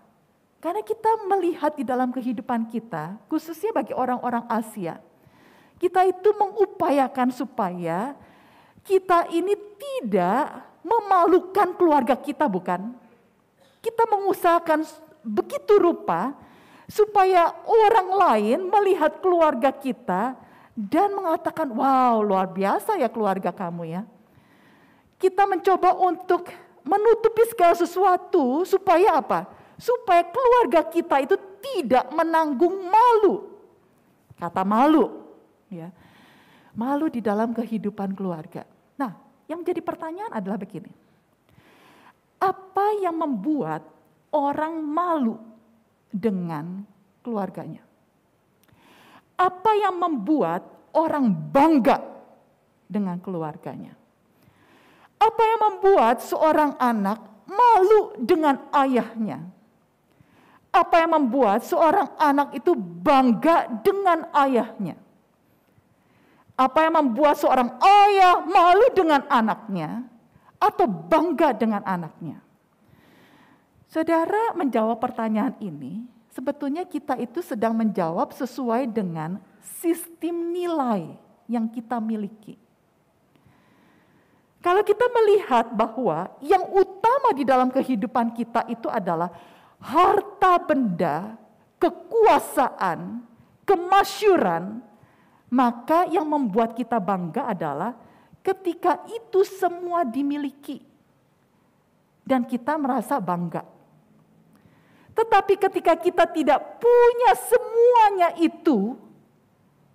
Karena 0.62 0.83
kita 0.87 1.11
melihat 1.26 1.74
di 1.74 1.83
dalam 1.83 2.14
kehidupan 2.14 2.70
kita, 2.70 3.18
khususnya 3.26 3.74
bagi 3.74 3.90
orang-orang 3.90 4.46
Asia, 4.46 5.02
kita 5.78 6.02
itu 6.10 6.34
mengupayakan 6.34 7.30
supaya 7.30 8.18
kita 8.82 9.30
ini 9.30 9.54
tidak 9.78 10.66
memalukan 10.82 11.70
keluarga 11.78 12.18
kita 12.18 12.50
bukan? 12.50 12.98
Kita 13.78 14.02
mengusahakan 14.10 14.82
begitu 15.22 15.78
rupa 15.78 16.34
supaya 16.90 17.54
orang 17.62 18.08
lain 18.10 18.58
melihat 18.66 19.22
keluarga 19.22 19.70
kita 19.70 20.34
dan 20.74 21.14
mengatakan, 21.14 21.70
wow 21.70 22.18
luar 22.26 22.50
biasa 22.50 22.98
ya 22.98 23.06
keluarga 23.06 23.54
kamu 23.54 23.82
ya. 23.86 24.02
Kita 25.18 25.46
mencoba 25.46 25.94
untuk 25.94 26.50
menutupi 26.82 27.42
segala 27.54 27.74
sesuatu 27.78 28.66
supaya 28.66 29.22
apa? 29.22 29.46
Supaya 29.78 30.26
keluarga 30.26 30.82
kita 30.82 31.22
itu 31.22 31.38
tidak 31.62 32.10
menanggung 32.10 32.74
malu. 32.86 33.46
Kata 34.38 34.62
malu 34.66 35.17
ya. 35.72 35.88
Malu 36.78 37.09
di 37.11 37.18
dalam 37.24 37.57
kehidupan 37.57 38.14
keluarga. 38.14 38.62
Nah, 39.00 39.12
yang 39.50 39.64
menjadi 39.64 39.81
pertanyaan 39.83 40.33
adalah 40.33 40.59
begini. 40.61 40.92
Apa 42.38 43.02
yang 43.02 43.18
membuat 43.18 43.83
orang 44.31 44.78
malu 44.85 45.40
dengan 46.12 46.87
keluarganya? 47.24 47.83
Apa 49.38 49.74
yang 49.74 49.98
membuat 49.98 50.62
orang 50.94 51.31
bangga 51.31 51.98
dengan 52.88 53.20
keluarganya. 53.20 53.92
Apa 55.18 55.42
yang 55.44 55.61
membuat 55.70 56.24
seorang 56.24 56.72
anak 56.81 57.20
malu 57.44 58.16
dengan 58.18 58.64
ayahnya? 58.72 59.44
Apa 60.72 61.04
yang 61.04 61.20
membuat 61.20 61.66
seorang 61.66 62.09
anak 62.16 62.54
itu 62.57 62.72
bangga 62.76 63.68
dengan 63.83 64.31
ayahnya? 64.33 64.96
Apa 66.59 66.90
yang 66.90 66.99
membuat 66.99 67.38
seorang 67.38 67.71
ayah 67.79 68.42
malu 68.42 68.90
dengan 68.90 69.23
anaknya 69.31 70.03
atau 70.59 70.90
bangga 70.90 71.55
dengan 71.55 71.87
anaknya? 71.87 72.42
Saudara 73.87 74.59
menjawab 74.59 74.99
pertanyaan 74.99 75.55
ini, 75.62 76.03
sebetulnya 76.35 76.83
kita 76.83 77.14
itu 77.14 77.38
sedang 77.47 77.79
menjawab 77.79 78.35
sesuai 78.35 78.90
dengan 78.90 79.38
sistem 79.62 80.51
nilai 80.51 81.14
yang 81.47 81.71
kita 81.71 82.03
miliki. 82.03 82.59
Kalau 84.59 84.83
kita 84.83 85.07
melihat 85.14 85.71
bahwa 85.71 86.35
yang 86.42 86.66
utama 86.75 87.31
di 87.38 87.47
dalam 87.47 87.71
kehidupan 87.71 88.35
kita 88.35 88.66
itu 88.66 88.90
adalah 88.90 89.31
harta 89.79 90.59
benda, 90.59 91.38
kekuasaan, 91.79 93.23
kemasyuran, 93.62 94.83
maka 95.48 96.04
yang 96.08 96.28
membuat 96.28 96.76
kita 96.76 97.00
bangga 97.00 97.48
adalah 97.48 97.96
ketika 98.44 99.04
itu 99.08 99.44
semua 99.44 100.04
dimiliki 100.04 100.84
dan 102.24 102.44
kita 102.44 102.76
merasa 102.76 103.16
bangga. 103.16 103.64
Tetapi 105.16 105.54
ketika 105.58 105.98
kita 105.98 106.24
tidak 106.30 106.78
punya 106.78 107.32
semuanya 107.34 108.28
itu, 108.38 108.94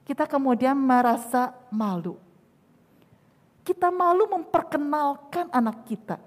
kita 0.03 0.27
kemudian 0.27 0.75
merasa 0.75 1.55
malu. 1.71 2.19
Kita 3.63 3.87
malu 3.87 4.27
memperkenalkan 4.27 5.47
anak 5.47 5.87
kita. 5.87 6.19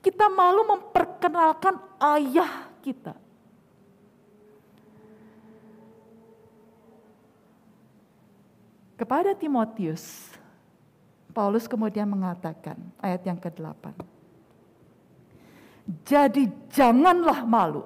Kita 0.00 0.32
malu 0.32 0.64
memperkenalkan 0.64 1.76
ayah 2.00 2.72
kita. 2.80 3.12
Kepada 9.02 9.34
Timotius, 9.34 10.30
Paulus 11.34 11.66
kemudian 11.66 12.06
mengatakan 12.06 12.78
ayat 13.02 13.26
yang 13.26 13.34
ke-8. 13.34 13.98
Jadi 16.06 16.46
janganlah 16.70 17.42
malu 17.42 17.82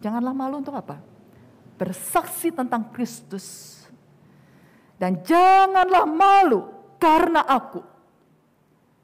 Janganlah 0.00 0.32
malu 0.32 0.64
untuk 0.64 0.74
apa? 0.74 0.96
Bersaksi 1.76 2.48
tentang 2.48 2.88
Kristus. 2.90 3.78
Dan 4.96 5.20
janganlah 5.20 6.08
malu 6.08 6.72
karena 6.96 7.44
aku. 7.44 7.84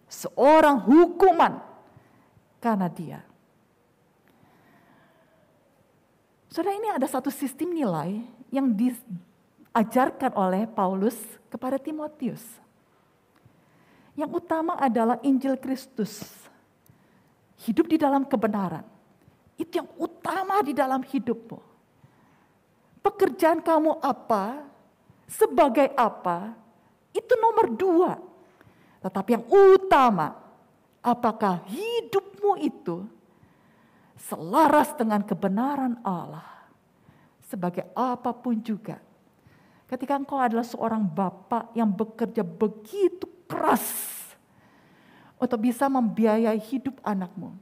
Seorang 0.08 0.80
hukuman 0.88 1.60
karena 2.60 2.88
dia. 2.88 3.20
Saudara 6.48 6.72
ini 6.72 6.88
ada 6.88 7.04
satu 7.04 7.28
sistem 7.28 7.76
nilai 7.76 8.24
yang 8.48 8.72
diajarkan 9.76 10.32
oleh 10.32 10.64
Paulus 10.64 11.20
kepada 11.52 11.76
Timotius. 11.76 12.40
Yang 14.16 14.40
utama 14.40 14.80
adalah 14.80 15.20
Injil 15.20 15.60
Kristus. 15.60 16.24
Hidup 17.60 17.84
di 17.84 18.00
dalam 18.00 18.24
kebenaran 18.24 18.84
itu 19.60 19.76
yang 19.76 19.88
utama 20.00 20.64
di 20.64 20.72
dalam 20.72 21.04
hidupmu. 21.04 21.60
Pekerjaan 23.04 23.60
kamu 23.60 24.00
apa, 24.00 24.64
sebagai 25.28 25.92
apa, 25.92 26.56
itu 27.12 27.32
nomor 27.36 27.66
dua. 27.76 28.12
Tetapi 29.04 29.28
yang 29.36 29.44
utama, 29.44 30.36
apakah 31.04 31.64
hidupmu 31.68 32.64
itu 32.64 33.04
selaras 34.16 34.96
dengan 34.96 35.20
kebenaran 35.20 36.00
Allah. 36.00 36.64
Sebagai 37.44 37.92
apa 37.92 38.32
pun 38.32 38.56
juga. 38.60 39.05
Ketika 39.86 40.18
engkau 40.18 40.42
adalah 40.42 40.66
seorang 40.66 41.06
bapak 41.06 41.70
yang 41.78 41.94
bekerja 41.94 42.42
begitu 42.42 43.30
keras 43.46 43.86
untuk 45.38 45.62
bisa 45.62 45.86
membiayai 45.86 46.58
hidup 46.58 46.98
anakmu 47.06 47.54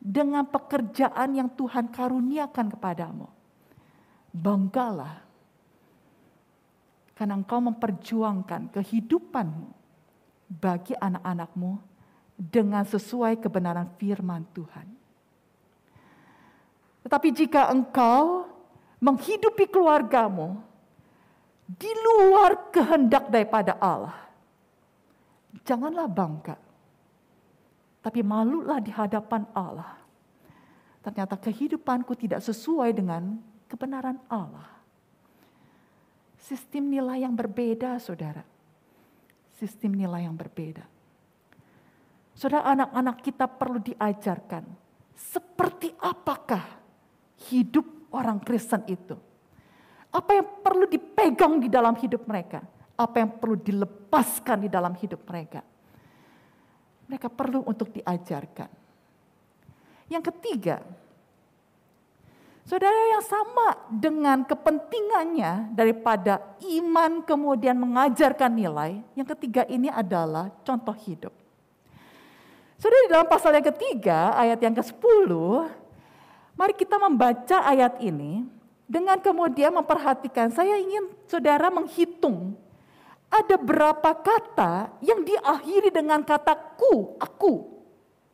dengan 0.00 0.48
pekerjaan 0.48 1.36
yang 1.36 1.48
Tuhan 1.52 1.92
karuniakan 1.92 2.66
kepadamu. 2.72 3.28
Banggalah. 4.32 5.24
Karena 7.16 7.36
engkau 7.36 7.60
memperjuangkan 7.64 8.72
kehidupanmu 8.72 9.68
bagi 10.46 10.92
anak-anakmu 10.96 11.80
dengan 12.36 12.84
sesuai 12.84 13.40
kebenaran 13.40 13.88
firman 13.96 14.44
Tuhan. 14.52 14.86
Tetapi 17.08 17.28
jika 17.32 17.72
engkau 17.72 18.44
menghidupi 19.00 19.64
keluargamu 19.72 20.60
di 21.66 21.90
luar 21.90 22.70
kehendak 22.70 23.30
daripada 23.30 23.74
Allah, 23.82 24.16
janganlah 25.66 26.06
bangga 26.06 26.56
tapi 28.06 28.22
malulah 28.22 28.78
di 28.78 28.94
hadapan 28.94 29.42
Allah. 29.50 29.98
Ternyata 31.02 31.34
kehidupanku 31.42 32.14
tidak 32.14 32.38
sesuai 32.38 32.94
dengan 32.94 33.34
kebenaran 33.66 34.22
Allah. 34.30 34.78
Sistem 36.38 36.86
nilai 36.86 37.26
yang 37.26 37.34
berbeda, 37.34 37.98
saudara. 37.98 38.46
Sistem 39.58 39.98
nilai 39.98 40.22
yang 40.22 40.38
berbeda. 40.38 40.86
Saudara, 42.38 42.62
anak-anak 42.78 43.16
kita 43.26 43.50
perlu 43.50 43.82
diajarkan 43.82 44.62
seperti 45.18 45.90
apakah 45.98 46.62
hidup 47.50 48.06
orang 48.14 48.38
Kristen 48.38 48.86
itu. 48.86 49.18
Apa 50.12 50.30
yang 50.38 50.46
perlu 50.62 50.86
dipegang 50.88 51.60
di 51.60 51.68
dalam 51.70 51.94
hidup 51.98 52.24
mereka? 52.24 52.62
Apa 52.96 53.20
yang 53.20 53.30
perlu 53.36 53.60
dilepaskan 53.60 54.64
di 54.64 54.68
dalam 54.72 54.96
hidup 54.96 55.20
mereka? 55.28 55.60
Mereka 57.06 57.28
perlu 57.30 57.62
untuk 57.68 57.92
diajarkan. 57.92 58.70
Yang 60.06 60.32
ketiga, 60.32 60.82
saudara 62.62 62.94
yang 63.18 63.24
sama 63.26 63.68
dengan 63.90 64.46
kepentingannya 64.46 65.74
daripada 65.74 66.56
iman 66.62 67.22
kemudian 67.26 67.76
mengajarkan 67.78 68.50
nilai, 68.54 69.02
yang 69.18 69.28
ketiga 69.36 69.66
ini 69.66 69.90
adalah 69.90 70.50
contoh 70.62 70.94
hidup. 70.94 71.34
Saudara 72.76 73.02
di 73.06 73.10
dalam 73.12 73.28
pasal 73.28 73.56
yang 73.56 73.66
ketiga, 73.72 74.36
ayat 74.36 74.60
yang 74.60 74.76
ke-10, 74.76 75.30
mari 76.54 76.74
kita 76.76 76.96
membaca 77.00 77.64
ayat 77.64 77.98
ini 78.04 78.55
dengan 78.86 79.18
kemudian 79.18 79.74
memperhatikan, 79.74 80.54
saya 80.54 80.78
ingin 80.78 81.10
saudara 81.26 81.66
menghitung 81.74 82.54
ada 83.26 83.58
berapa 83.58 84.10
kata 84.14 84.94
yang 85.02 85.26
diakhiri 85.26 85.90
dengan 85.90 86.22
kata 86.22 86.54
ku, 86.78 87.18
aku. 87.18 87.74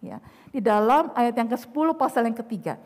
Ya, 0.02 0.20
di 0.52 0.60
dalam 0.60 1.14
ayat 1.16 1.32
yang 1.38 1.48
ke-10 1.48 1.96
pasal 1.96 2.28
yang 2.28 2.36
ketiga. 2.36 2.76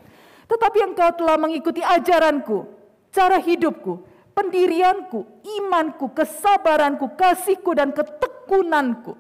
Tetapi 0.47 0.79
engkau 0.95 1.11
telah 1.19 1.35
mengikuti 1.41 1.83
ajaranku, 1.83 2.71
cara 3.11 3.43
hidupku, 3.43 4.05
pendirianku, 4.31 5.27
imanku, 5.43 6.13
kesabaranku, 6.15 7.19
kasihku, 7.19 7.75
dan 7.75 7.91
ketekunanku. 7.91 9.19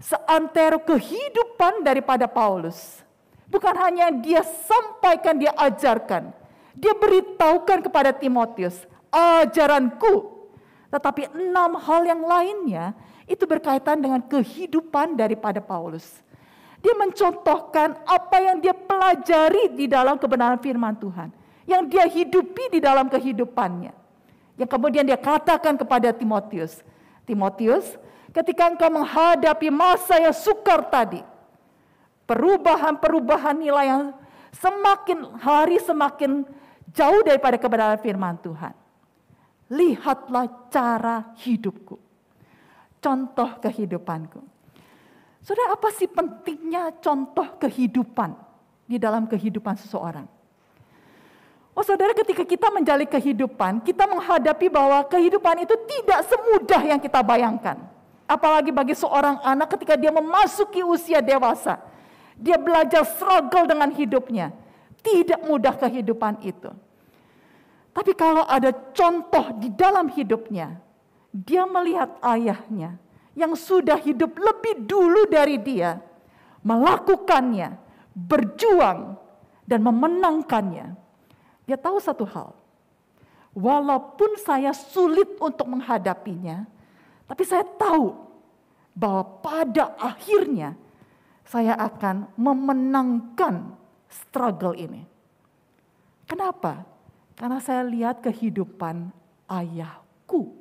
Seantero 0.00 0.80
kehidupan 0.80 1.84
daripada 1.84 2.24
Paulus. 2.24 3.04
Bukan 3.50 3.76
hanya 3.76 4.08
dia 4.08 4.40
sampaikan, 4.40 5.36
dia 5.36 5.52
ajarkan. 5.58 6.39
Dia 6.74 6.94
beritahukan 6.94 7.86
kepada 7.86 8.14
Timotius, 8.14 8.86
ajaranku, 9.10 10.40
tetapi 10.90 11.30
enam 11.34 11.78
hal 11.78 12.02
yang 12.06 12.22
lainnya 12.22 12.94
itu 13.30 13.46
berkaitan 13.46 14.02
dengan 14.02 14.18
kehidupan 14.26 15.14
daripada 15.14 15.62
Paulus. 15.62 16.06
Dia 16.80 16.96
mencontohkan 16.96 17.94
apa 18.08 18.36
yang 18.40 18.58
dia 18.58 18.72
pelajari 18.72 19.70
di 19.76 19.86
dalam 19.86 20.16
kebenaran 20.16 20.58
firman 20.58 20.96
Tuhan. 20.96 21.28
Yang 21.68 21.82
dia 21.92 22.04
hidupi 22.08 22.72
di 22.72 22.80
dalam 22.82 23.06
kehidupannya. 23.06 23.92
Yang 24.58 24.68
kemudian 24.68 25.04
dia 25.06 25.20
katakan 25.20 25.76
kepada 25.76 26.10
Timotius. 26.10 26.82
Timotius, 27.28 28.00
ketika 28.34 28.66
engkau 28.66 28.90
menghadapi 28.90 29.68
masa 29.70 30.18
yang 30.18 30.34
sukar 30.34 30.88
tadi. 30.88 31.22
Perubahan-perubahan 32.26 33.60
nilai 33.60 33.86
yang 33.86 34.04
semakin 34.56 35.38
hari 35.38 35.78
semakin 35.82 36.48
jauh 36.94 37.22
daripada 37.24 37.56
kebenaran 37.56 37.98
firman 37.98 38.38
Tuhan 38.38 38.74
lihatlah 39.70 40.68
cara 40.68 41.30
hidupku. 41.38 41.96
Contoh 43.00 43.56
kehidupanku. 43.62 44.42
Sudah 45.40 45.72
apa 45.72 45.88
sih 45.96 46.04
pentingnya 46.04 47.00
contoh 47.00 47.56
kehidupan 47.56 48.36
di 48.84 49.00
dalam 49.00 49.24
kehidupan 49.24 49.72
seseorang? 49.80 50.28
Oh 51.72 51.86
saudara 51.86 52.12
ketika 52.12 52.44
kita 52.44 52.68
menjalani 52.68 53.08
kehidupan, 53.08 53.80
kita 53.80 54.04
menghadapi 54.04 54.68
bahwa 54.68 55.00
kehidupan 55.06 55.64
itu 55.64 55.72
tidak 55.88 56.28
semudah 56.28 56.82
yang 56.84 57.00
kita 57.00 57.24
bayangkan. 57.24 57.80
Apalagi 58.28 58.68
bagi 58.68 58.92
seorang 58.92 59.40
anak 59.40 59.74
ketika 59.78 59.96
dia 59.96 60.12
memasuki 60.12 60.84
usia 60.84 61.24
dewasa. 61.24 61.80
Dia 62.36 62.60
belajar 62.60 63.06
struggle 63.06 63.64
dengan 63.64 63.88
hidupnya. 63.96 64.52
Tidak 65.00 65.48
mudah 65.48 65.74
kehidupan 65.80 66.44
itu. 66.44 66.70
Tapi 67.90 68.12
kalau 68.14 68.46
ada 68.46 68.70
contoh 68.94 69.50
di 69.58 69.72
dalam 69.74 70.12
hidupnya, 70.12 70.78
dia 71.34 71.66
melihat 71.66 72.20
ayahnya 72.22 73.00
yang 73.34 73.54
sudah 73.58 73.98
hidup 73.98 74.34
lebih 74.36 74.86
dulu 74.86 75.26
dari 75.26 75.58
dia, 75.58 75.98
melakukannya, 76.62 77.74
berjuang, 78.14 79.18
dan 79.66 79.80
memenangkannya. 79.82 80.86
Dia 81.66 81.78
tahu 81.78 82.02
satu 82.02 82.26
hal, 82.26 82.54
walaupun 83.54 84.38
saya 84.38 84.74
sulit 84.74 85.38
untuk 85.38 85.66
menghadapinya, 85.70 86.66
tapi 87.26 87.42
saya 87.46 87.62
tahu 87.62 88.14
bahwa 88.94 89.22
pada 89.38 89.94
akhirnya 89.98 90.74
saya 91.46 91.78
akan 91.78 92.30
memenangkan 92.34 93.79
struggle 94.10 94.74
ini. 94.74 95.06
Kenapa? 96.26 96.82
Karena 97.38 97.62
saya 97.62 97.86
lihat 97.86 98.20
kehidupan 98.20 99.08
ayahku. 99.48 100.52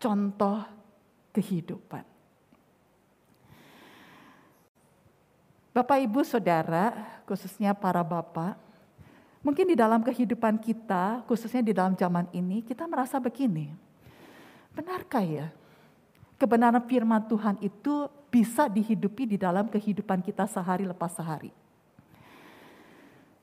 Contoh 0.00 0.64
kehidupan. 1.36 2.06
Bapak, 5.70 6.02
ibu, 6.02 6.26
saudara, 6.26 6.90
khususnya 7.28 7.70
para 7.76 8.02
bapak, 8.02 8.58
mungkin 9.38 9.70
di 9.70 9.78
dalam 9.78 10.02
kehidupan 10.02 10.58
kita, 10.58 11.22
khususnya 11.30 11.62
di 11.62 11.70
dalam 11.70 11.94
zaman 11.94 12.26
ini, 12.34 12.58
kita 12.64 12.90
merasa 12.90 13.22
begini: 13.22 13.70
benarkah 14.74 15.22
ya 15.22 15.46
kebenaran 16.40 16.82
firman 16.90 17.22
Tuhan 17.28 17.60
itu 17.62 18.10
bisa 18.32 18.66
dihidupi 18.66 19.30
di 19.30 19.36
dalam 19.38 19.70
kehidupan 19.70 20.24
kita 20.26 20.48
sehari 20.50 20.88
lepas 20.88 21.14
sehari? 21.14 21.59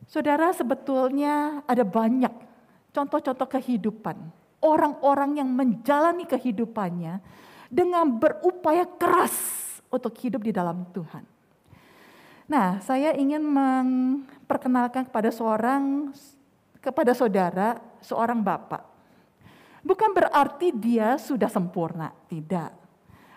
Saudara, 0.07 0.55
sebetulnya 0.55 1.61
ada 1.67 1.83
banyak 1.83 2.31
contoh-contoh 2.95 3.47
kehidupan. 3.59 4.15
Orang-orang 4.63 5.43
yang 5.43 5.51
menjalani 5.51 6.23
kehidupannya 6.23 7.19
dengan 7.67 8.07
berupaya 8.15 8.87
keras 8.87 9.35
untuk 9.91 10.15
hidup 10.17 10.41
di 10.41 10.55
dalam 10.55 10.87
Tuhan. 10.95 11.27
Nah, 12.47 12.79
saya 12.79 13.11
ingin 13.13 13.43
memperkenalkan 13.43 15.11
kepada 15.11 15.29
seorang 15.29 16.15
kepada 16.79 17.11
saudara, 17.11 17.75
seorang 17.99 18.39
bapak. 18.39 18.87
Bukan 19.83 20.15
berarti 20.15 20.71
dia 20.71 21.19
sudah 21.19 21.51
sempurna, 21.51 22.15
tidak. 22.31 22.71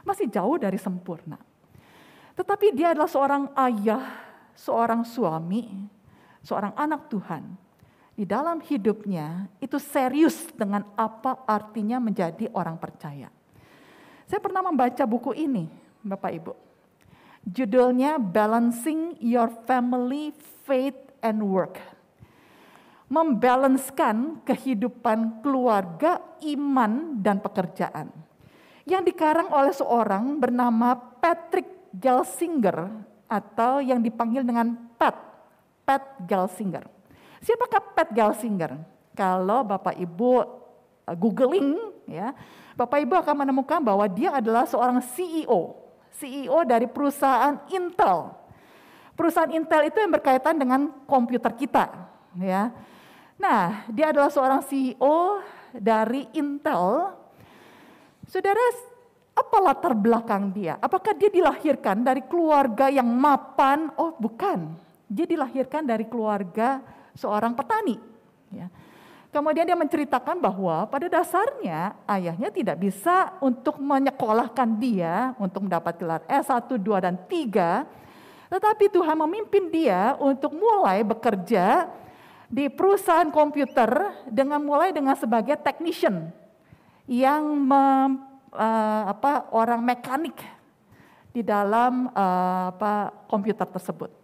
Masih 0.06 0.30
jauh 0.30 0.54
dari 0.56 0.78
sempurna. 0.78 1.36
Tetapi 2.38 2.70
dia 2.72 2.94
adalah 2.94 3.10
seorang 3.10 3.50
ayah, 3.58 4.06
seorang 4.54 5.02
suami, 5.02 5.90
seorang 6.44 6.72
anak 6.76 7.08
Tuhan 7.12 7.70
di 8.20 8.28
dalam 8.28 8.60
hidupnya 8.60 9.48
itu 9.64 9.80
serius 9.80 10.52
dengan 10.52 10.84
apa 10.92 11.40
artinya 11.48 11.96
menjadi 11.96 12.52
orang 12.52 12.76
percaya. 12.76 13.32
Saya 14.28 14.40
pernah 14.44 14.60
membaca 14.60 15.08
buku 15.08 15.32
ini, 15.32 15.64
Bapak 16.04 16.32
Ibu. 16.36 16.52
Judulnya 17.48 18.20
Balancing 18.20 19.16
Your 19.24 19.48
Family, 19.64 20.36
Faith 20.68 21.16
and 21.24 21.40
Work. 21.40 21.80
Membalanskan 23.08 24.44
kehidupan 24.44 25.40
keluarga, 25.40 26.20
iman, 26.44 27.16
dan 27.24 27.40
pekerjaan. 27.40 28.12
Yang 28.84 29.16
dikarang 29.16 29.48
oleh 29.48 29.72
seorang 29.72 30.36
bernama 30.36 30.92
Patrick 30.94 31.88
Gelsinger 31.96 32.86
atau 33.26 33.80
yang 33.80 34.04
dipanggil 34.04 34.44
dengan 34.44 34.76
Pat 35.00 35.29
Pat 35.90 36.22
Gelsinger. 36.22 36.86
Siapakah 37.42 37.82
Pat 37.98 38.14
Gelsinger? 38.14 38.78
Kalau 39.10 39.66
Bapak 39.66 39.98
Ibu 39.98 40.30
uh, 40.38 41.16
googling 41.18 41.74
ya, 42.06 42.30
Bapak 42.78 43.02
Ibu 43.02 43.18
akan 43.18 43.42
menemukan 43.42 43.82
bahwa 43.82 44.06
dia 44.06 44.38
adalah 44.38 44.70
seorang 44.70 45.02
CEO, 45.02 45.74
CEO 46.14 46.62
dari 46.62 46.86
perusahaan 46.86 47.58
Intel. 47.74 48.38
Perusahaan 49.18 49.50
Intel 49.50 49.90
itu 49.90 49.98
yang 49.98 50.14
berkaitan 50.14 50.62
dengan 50.62 50.94
komputer 51.10 51.58
kita, 51.58 51.90
ya. 52.38 52.70
Nah, 53.34 53.82
dia 53.90 54.14
adalah 54.14 54.30
seorang 54.30 54.62
CEO 54.62 55.42
dari 55.74 56.30
Intel. 56.38 57.18
Saudara, 58.30 58.62
apa 59.34 59.56
latar 59.58 59.98
belakang 59.98 60.54
dia? 60.54 60.78
Apakah 60.78 61.18
dia 61.18 61.34
dilahirkan 61.34 62.06
dari 62.06 62.22
keluarga 62.30 62.86
yang 62.86 63.10
mapan? 63.10 63.90
Oh, 63.98 64.14
bukan. 64.14 64.89
Dia 65.10 65.26
dilahirkan 65.26 65.82
dari 65.82 66.06
keluarga 66.06 66.78
seorang 67.18 67.50
petani. 67.58 67.98
Ya. 68.54 68.70
Kemudian 69.30 69.62
dia 69.62 69.78
menceritakan 69.78 70.42
bahwa 70.42 70.90
pada 70.90 71.06
dasarnya 71.06 71.94
ayahnya 72.10 72.50
tidak 72.50 72.82
bisa 72.82 73.34
untuk 73.38 73.78
menyekolahkan 73.78 74.74
dia 74.82 75.38
untuk 75.38 75.70
mendapat 75.70 75.94
gelar 76.02 76.22
S1, 76.26 76.66
2, 76.66 76.82
dan 76.98 77.14
3. 77.14 77.86
Tetapi 78.50 78.84
Tuhan 78.90 79.14
memimpin 79.14 79.70
dia 79.70 80.18
untuk 80.18 80.50
mulai 80.58 81.06
bekerja 81.06 81.86
di 82.50 82.66
perusahaan 82.66 83.30
komputer 83.30 84.10
dengan 84.26 84.58
mulai 84.58 84.90
dengan 84.90 85.14
sebagai 85.14 85.54
technician 85.62 86.34
yang 87.06 87.46
mem, 87.54 88.26
uh, 88.50 89.02
apa, 89.14 89.46
orang 89.54 89.78
mekanik 89.78 90.42
di 91.30 91.46
dalam 91.46 92.10
uh, 92.10 92.74
apa, 92.74 93.14
komputer 93.30 93.70
tersebut. 93.70 94.19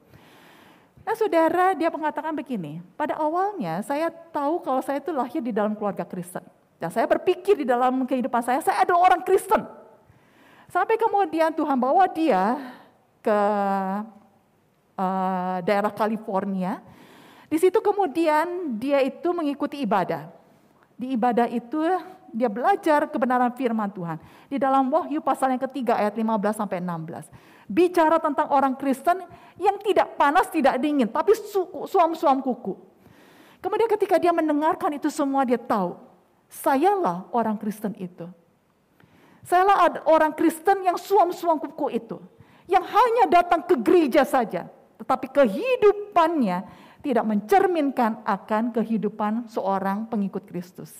Nah 1.06 1.14
saudara, 1.14 1.70
dia 1.78 1.86
mengatakan 1.86 2.34
begini, 2.34 2.82
pada 2.98 3.14
awalnya 3.14 3.78
saya 3.86 4.10
tahu 4.10 4.58
kalau 4.58 4.82
saya 4.82 4.98
itu 4.98 5.14
lahir 5.14 5.38
di 5.38 5.54
dalam 5.54 5.78
keluarga 5.78 6.02
Kristen. 6.02 6.42
Dan 6.82 6.90
saya 6.90 7.06
berpikir 7.06 7.54
di 7.54 7.62
dalam 7.62 8.02
kehidupan 8.02 8.42
saya, 8.42 8.58
saya 8.58 8.82
adalah 8.82 9.14
orang 9.14 9.22
Kristen. 9.22 9.62
Sampai 10.66 10.98
kemudian 10.98 11.54
Tuhan 11.54 11.78
bawa 11.78 12.10
dia 12.10 12.58
ke 13.22 13.38
uh, 14.98 15.56
daerah 15.62 15.94
California. 15.94 16.82
Di 17.46 17.62
situ 17.62 17.78
kemudian 17.78 18.74
dia 18.74 18.98
itu 18.98 19.30
mengikuti 19.30 19.78
ibadah. 19.86 20.26
Di 20.98 21.14
ibadah 21.14 21.46
itu 21.46 21.86
dia 22.34 22.50
belajar 22.50 23.06
kebenaran 23.06 23.54
firman 23.54 23.94
Tuhan. 23.94 24.18
Di 24.50 24.58
dalam 24.58 24.90
Wahyu 24.90 25.22
pasal 25.22 25.54
yang 25.54 25.62
ketiga 25.70 25.94
ayat 25.94 26.18
15 26.18 26.66
sampai 26.66 26.82
16. 26.82 27.30
Bicara 27.70 28.18
tentang 28.18 28.50
orang 28.50 28.74
Kristen 28.74 29.22
yang 29.56 29.80
tidak 29.80 30.16
panas, 30.20 30.48
tidak 30.52 30.76
dingin, 30.80 31.08
tapi 31.08 31.32
suam-suam 31.88 32.44
kuku. 32.44 32.76
Kemudian 33.60 33.88
ketika 33.88 34.20
dia 34.20 34.30
mendengarkan 34.30 34.94
itu 34.94 35.08
semua 35.08 35.42
dia 35.48 35.58
tahu, 35.58 35.96
sayalah 36.46 37.24
orang 37.32 37.56
Kristen 37.56 37.96
itu. 37.96 38.28
Sayalah 39.46 40.02
orang 40.10 40.34
Kristen 40.34 40.82
yang 40.82 40.98
suam-suam 40.98 41.56
kuku 41.62 41.94
itu. 41.94 42.18
Yang 42.66 42.84
hanya 42.90 43.24
datang 43.30 43.62
ke 43.62 43.78
gereja 43.78 44.26
saja. 44.26 44.66
Tetapi 44.98 45.30
kehidupannya 45.30 46.66
tidak 46.98 47.22
mencerminkan 47.22 48.26
akan 48.26 48.74
kehidupan 48.74 49.46
seorang 49.46 50.10
pengikut 50.10 50.42
Kristus. 50.50 50.90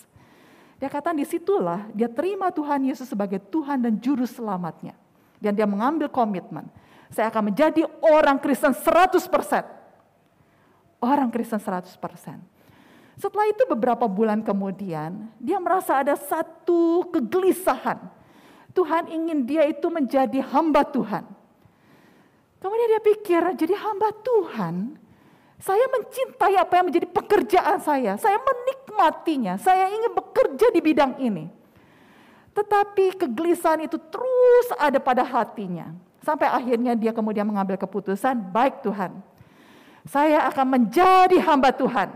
Dia 0.79 0.87
kata 0.87 1.11
di 1.11 1.27
situlah 1.27 1.91
dia 1.91 2.07
terima 2.07 2.47
Tuhan 2.53 2.87
Yesus 2.87 3.11
sebagai 3.11 3.43
Tuhan 3.51 3.83
dan 3.83 3.99
Juru 3.99 4.23
Selamatnya. 4.23 4.95
Dan 5.43 5.51
dia 5.53 5.67
mengambil 5.67 6.07
komitmen. 6.07 6.71
Saya 7.11 7.31
akan 7.31 7.53
menjadi 7.53 7.87
orang 8.03 8.37
Kristen 8.39 8.75
100%. 8.75 9.23
Orang 10.99 11.29
Kristen 11.29 11.59
100%. 11.59 11.97
Setelah 13.17 13.49
itu 13.49 13.65
beberapa 13.65 14.05
bulan 14.05 14.45
kemudian, 14.45 15.29
dia 15.41 15.57
merasa 15.57 16.05
ada 16.05 16.13
satu 16.13 17.09
kegelisahan. 17.09 17.97
Tuhan 18.77 19.09
ingin 19.09 19.41
dia 19.41 19.65
itu 19.65 19.89
menjadi 19.89 20.37
hamba 20.53 20.85
Tuhan. 20.85 21.25
Kemudian 22.61 22.87
dia 22.93 23.01
pikir, 23.01 23.41
jadi 23.57 23.73
hamba 23.73 24.13
Tuhan, 24.21 24.97
saya 25.57 25.85
mencintai 25.89 26.55
apa 26.61 26.73
yang 26.77 26.85
menjadi 26.93 27.07
pekerjaan 27.09 27.81
saya. 27.81 28.13
Saya 28.21 28.37
menikmatinya. 28.37 29.57
Saya 29.57 29.89
ingin 29.89 30.13
bekerja 30.13 30.69
di 30.69 30.81
bidang 30.81 31.17
ini. 31.17 31.49
Tetapi 32.53 33.17
kegelisahan 33.17 33.85
itu 33.85 33.97
terus 33.97 34.67
ada 34.77 35.01
pada 35.01 35.25
hatinya. 35.25 35.93
Sampai 36.27 36.51
akhirnya 36.51 36.91
dia 36.91 37.15
kemudian 37.15 37.47
mengambil 37.47 37.79
keputusan, 37.79 38.51
baik 38.51 38.83
Tuhan, 38.83 39.15
saya 40.03 40.43
akan 40.51 40.75
menjadi 40.75 41.39
hamba 41.39 41.71
Tuhan. 41.71 42.11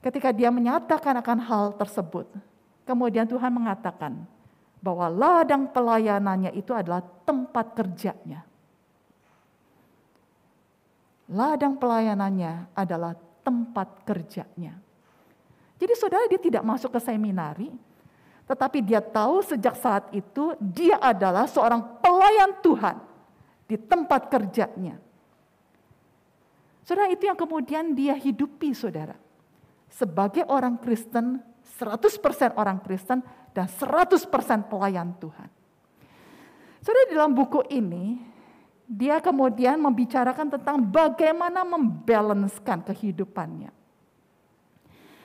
Ketika 0.00 0.32
dia 0.32 0.48
menyatakan 0.48 1.12
akan 1.20 1.38
hal 1.44 1.64
tersebut, 1.76 2.24
kemudian 2.88 3.28
Tuhan 3.28 3.52
mengatakan 3.52 4.24
bahwa 4.80 5.12
ladang 5.12 5.68
pelayanannya 5.68 6.56
itu 6.56 6.72
adalah 6.72 7.04
tempat 7.28 7.76
kerjanya. 7.76 8.40
Ladang 11.28 11.76
pelayanannya 11.76 12.72
adalah 12.72 13.12
tempat 13.44 14.00
kerjanya. 14.08 14.80
Jadi 15.76 15.92
saudara 15.92 16.24
dia 16.24 16.40
tidak 16.40 16.64
masuk 16.64 16.88
ke 16.88 17.00
seminari, 17.04 17.68
tetapi 18.44 18.84
dia 18.84 19.00
tahu 19.00 19.40
sejak 19.40 19.72
saat 19.80 20.12
itu 20.12 20.52
dia 20.60 21.00
adalah 21.00 21.48
seorang 21.48 22.00
pelayan 22.04 22.52
Tuhan 22.60 22.96
di 23.64 23.76
tempat 23.80 24.28
kerjanya. 24.28 25.00
Saudara 26.84 27.08
itu 27.08 27.24
yang 27.24 27.38
kemudian 27.40 27.96
dia 27.96 28.12
hidupi 28.12 28.76
saudara. 28.76 29.16
Sebagai 29.88 30.44
orang 30.52 30.76
Kristen, 30.76 31.40
100% 31.80 32.60
orang 32.60 32.84
Kristen 32.84 33.24
dan 33.56 33.64
100% 33.64 34.28
pelayan 34.68 35.16
Tuhan. 35.16 35.48
Saudara 36.84 37.08
dalam 37.08 37.32
buku 37.32 37.64
ini, 37.72 38.20
dia 38.84 39.16
kemudian 39.24 39.80
membicarakan 39.80 40.52
tentang 40.52 40.76
bagaimana 40.84 41.64
membalancekan 41.64 42.84
kehidupannya. 42.84 43.83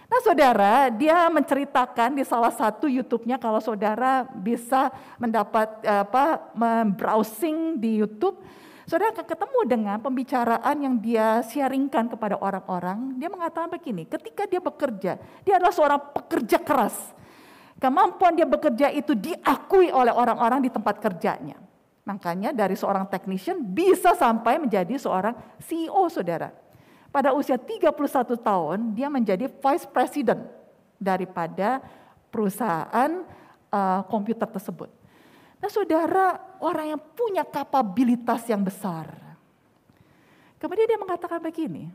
Nah 0.09 0.19
saudara, 0.25 0.89
dia 0.89 1.29
menceritakan 1.29 2.17
di 2.17 2.25
salah 2.25 2.49
satu 2.49 2.89
YouTube-nya 2.89 3.37
kalau 3.37 3.61
saudara 3.61 4.25
bisa 4.25 4.89
mendapat 5.21 5.85
apa 5.85 6.49
browsing 6.97 7.77
di 7.77 8.01
YouTube, 8.01 8.41
saudara 8.89 9.13
akan 9.13 9.21
ketemu 9.29 9.59
dengan 9.69 9.97
pembicaraan 10.01 10.75
yang 10.81 10.97
dia 10.97 11.45
sharingkan 11.45 12.09
kepada 12.09 12.41
orang-orang. 12.41 13.21
Dia 13.21 13.29
mengatakan 13.29 13.69
begini, 13.69 14.09
ketika 14.09 14.49
dia 14.49 14.57
bekerja, 14.57 15.21
dia 15.45 15.53
adalah 15.61 15.77
seorang 15.77 16.01
pekerja 16.09 16.57
keras. 16.57 16.97
Kemampuan 17.77 18.33
dia 18.33 18.49
bekerja 18.49 18.89
itu 18.89 19.13
diakui 19.13 19.93
oleh 19.93 20.11
orang-orang 20.11 20.65
di 20.65 20.73
tempat 20.73 20.97
kerjanya. 20.99 21.61
Makanya 22.09 22.49
dari 22.49 22.73
seorang 22.73 23.05
technician 23.05 23.61
bisa 23.61 24.17
sampai 24.17 24.57
menjadi 24.57 24.97
seorang 24.97 25.37
CEO 25.61 26.09
saudara. 26.09 26.49
Pada 27.09 27.33
usia 27.33 27.57
31 27.57 27.89
tahun, 28.37 28.77
dia 28.93 29.09
menjadi 29.09 29.49
vice 29.49 29.89
president 29.89 30.45
daripada 31.01 31.81
perusahaan 32.29 33.25
uh, 33.73 34.01
komputer 34.05 34.45
tersebut. 34.45 34.89
Nah 35.59 35.69
saudara, 35.73 36.37
orang 36.61 36.95
yang 36.95 37.01
punya 37.01 37.41
kapabilitas 37.41 38.45
yang 38.45 38.61
besar. 38.61 39.09
Kemudian 40.61 40.85
dia 40.85 40.99
mengatakan 41.01 41.41
begini, 41.41 41.89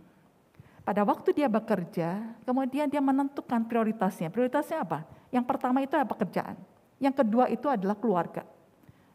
pada 0.84 1.00
waktu 1.06 1.32
dia 1.32 1.48
bekerja, 1.48 2.20
kemudian 2.44 2.90
dia 2.90 3.00
menentukan 3.00 3.64
prioritasnya. 3.64 4.28
Prioritasnya 4.28 4.84
apa? 4.84 5.06
Yang 5.32 5.44
pertama 5.48 5.80
itu 5.80 5.96
adalah 5.96 6.10
pekerjaan. 6.10 6.56
Yang 7.00 7.14
kedua 7.24 7.48
itu 7.48 7.66
adalah 7.70 7.96
keluarga. 7.96 8.42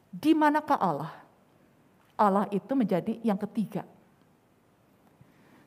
Di 0.09 0.33
manakah 0.33 0.79
Allah? 0.81 1.13
Allah 2.17 2.45
itu 2.49 2.73
menjadi 2.73 3.21
yang 3.21 3.37
ketiga. 3.37 3.85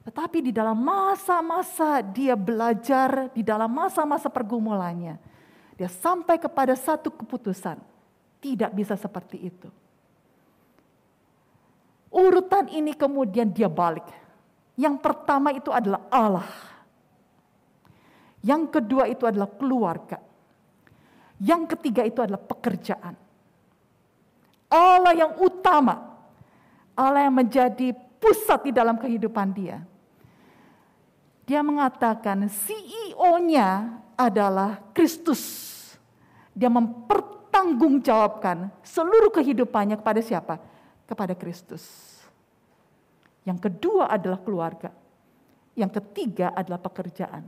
Tetapi 0.02 0.42
di 0.42 0.50
dalam 0.50 0.82
masa-masa 0.82 2.02
dia 2.02 2.34
belajar, 2.34 3.30
di 3.30 3.46
dalam 3.46 3.70
masa-masa 3.70 4.26
pergumulannya, 4.26 5.14
dia 5.78 5.86
sampai 5.86 6.42
kepada 6.42 6.74
satu 6.74 7.14
keputusan. 7.14 7.78
Tidak 8.42 8.74
bisa 8.74 8.98
seperti 8.98 9.38
itu. 9.38 9.70
Urutan 12.10 12.66
ini 12.66 12.98
kemudian 12.98 13.54
dia 13.54 13.70
balik. 13.70 14.04
Yang 14.74 14.98
pertama 14.98 15.54
itu 15.54 15.70
adalah 15.70 16.02
Allah. 16.10 16.50
Yang 18.42 18.74
kedua 18.74 19.06
itu 19.06 19.22
adalah 19.22 19.46
keluarga. 19.46 20.18
Yang 21.38 21.78
ketiga 21.78 22.02
itu 22.02 22.18
adalah 22.18 22.42
pekerjaan. 22.42 23.14
Allah 24.66 25.14
yang 25.14 25.32
utama. 25.38 26.18
Allah 26.98 27.30
yang 27.30 27.38
menjadi 27.38 27.94
pusat 28.18 28.66
di 28.66 28.72
dalam 28.74 28.98
kehidupan 28.98 29.54
dia. 29.54 29.91
Dia 31.52 31.60
mengatakan 31.60 32.48
CEO-nya 32.48 34.00
adalah 34.16 34.80
Kristus. 34.96 35.68
Dia 36.56 36.72
mempertanggungjawabkan 36.72 38.72
seluruh 38.80 39.28
kehidupannya 39.28 40.00
kepada 40.00 40.24
siapa? 40.24 40.56
Kepada 41.04 41.36
Kristus. 41.36 41.84
Yang 43.44 43.68
kedua 43.68 44.08
adalah 44.08 44.40
keluarga. 44.40 44.96
Yang 45.76 46.00
ketiga 46.00 46.56
adalah 46.56 46.80
pekerjaan. 46.80 47.44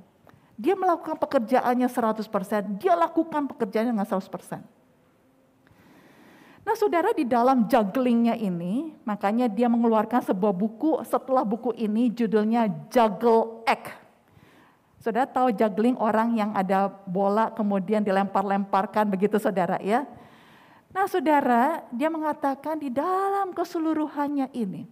Dia 0.53 0.77
melakukan 0.77 1.17
pekerjaannya 1.17 1.89
100%, 1.89 2.77
dia 2.77 2.93
lakukan 3.01 3.49
pekerjaannya 3.57 3.97
dengan 3.97 4.05
100%. 4.05 4.84
Nah 6.65 6.73
saudara 6.81 7.13
di 7.13 7.29
dalam 7.29 7.69
jugglingnya 7.69 8.41
ini, 8.41 8.97
makanya 9.05 9.53
dia 9.53 9.69
mengeluarkan 9.69 10.25
sebuah 10.25 10.57
buku, 10.57 11.05
setelah 11.05 11.45
buku 11.45 11.77
ini 11.77 12.09
judulnya 12.09 12.73
Juggle 12.89 13.61
Act. 13.69 13.93
Saudara 14.97 15.29
tahu 15.29 15.53
juggling 15.53 16.01
orang 16.01 16.33
yang 16.33 16.57
ada 16.57 16.89
bola 16.89 17.53
kemudian 17.53 18.01
dilempar-lemparkan 18.01 19.05
begitu 19.13 19.37
saudara 19.37 19.77
ya. 19.85 20.09
Nah 20.89 21.05
saudara 21.05 21.85
dia 21.93 22.09
mengatakan 22.09 22.81
di 22.81 22.89
dalam 22.89 23.53
keseluruhannya 23.53 24.49
ini. 24.57 24.89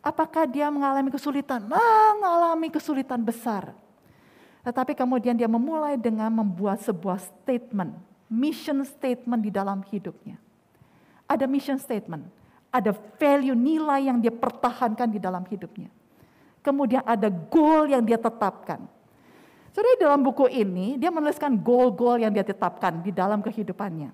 Apakah 0.00 0.48
dia 0.48 0.72
mengalami 0.72 1.12
kesulitan? 1.12 1.68
Mengalami 1.68 2.72
kesulitan 2.72 3.20
besar. 3.20 3.76
Tetapi 4.64 4.96
kemudian 4.96 5.36
dia 5.36 5.50
memulai 5.50 6.00
dengan 6.00 6.32
membuat 6.32 6.80
sebuah 6.80 7.20
statement, 7.20 7.92
mission 8.32 8.80
statement 8.88 9.44
di 9.44 9.52
dalam 9.52 9.84
hidupnya. 9.84 10.40
Ada 11.26 11.50
mission 11.50 11.78
statement, 11.78 12.26
ada 12.70 12.94
value 13.18 13.58
nilai 13.58 14.06
yang 14.06 14.22
dia 14.22 14.30
pertahankan 14.30 15.10
di 15.10 15.18
dalam 15.18 15.42
hidupnya. 15.46 15.90
Kemudian 16.62 17.02
ada 17.06 17.30
goal 17.30 17.90
yang 17.90 18.02
dia 18.02 18.18
tetapkan. 18.18 18.82
Saudara 19.70 19.92
dalam 20.00 20.24
buku 20.24 20.48
ini 20.48 20.96
dia 20.96 21.12
menuliskan 21.12 21.52
goal-goal 21.52 22.16
yang 22.16 22.32
dia 22.32 22.42
tetapkan 22.42 23.04
di 23.04 23.12
dalam 23.12 23.44
kehidupannya. 23.44 24.08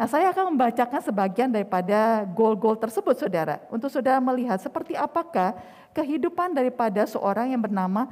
Nah 0.00 0.06
saya 0.08 0.32
akan 0.32 0.54
membacakan 0.56 1.02
sebagian 1.04 1.52
daripada 1.52 2.24
goal-goal 2.30 2.78
tersebut 2.78 3.18
saudara. 3.20 3.60
Untuk 3.68 3.92
saudara 3.92 4.16
melihat 4.16 4.56
seperti 4.56 4.96
apakah 4.96 5.58
kehidupan 5.92 6.56
daripada 6.56 7.04
seorang 7.04 7.52
yang 7.52 7.60
bernama 7.60 8.08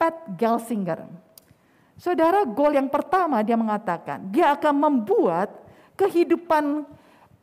Pat 0.00 0.14
Gelsinger. 0.38 1.04
Saudara 1.98 2.46
goal 2.46 2.78
yang 2.78 2.86
pertama 2.88 3.42
dia 3.42 3.58
mengatakan 3.58 4.24
dia 4.30 4.54
akan 4.54 4.72
membuat 4.72 5.52
kehidupan 5.98 6.86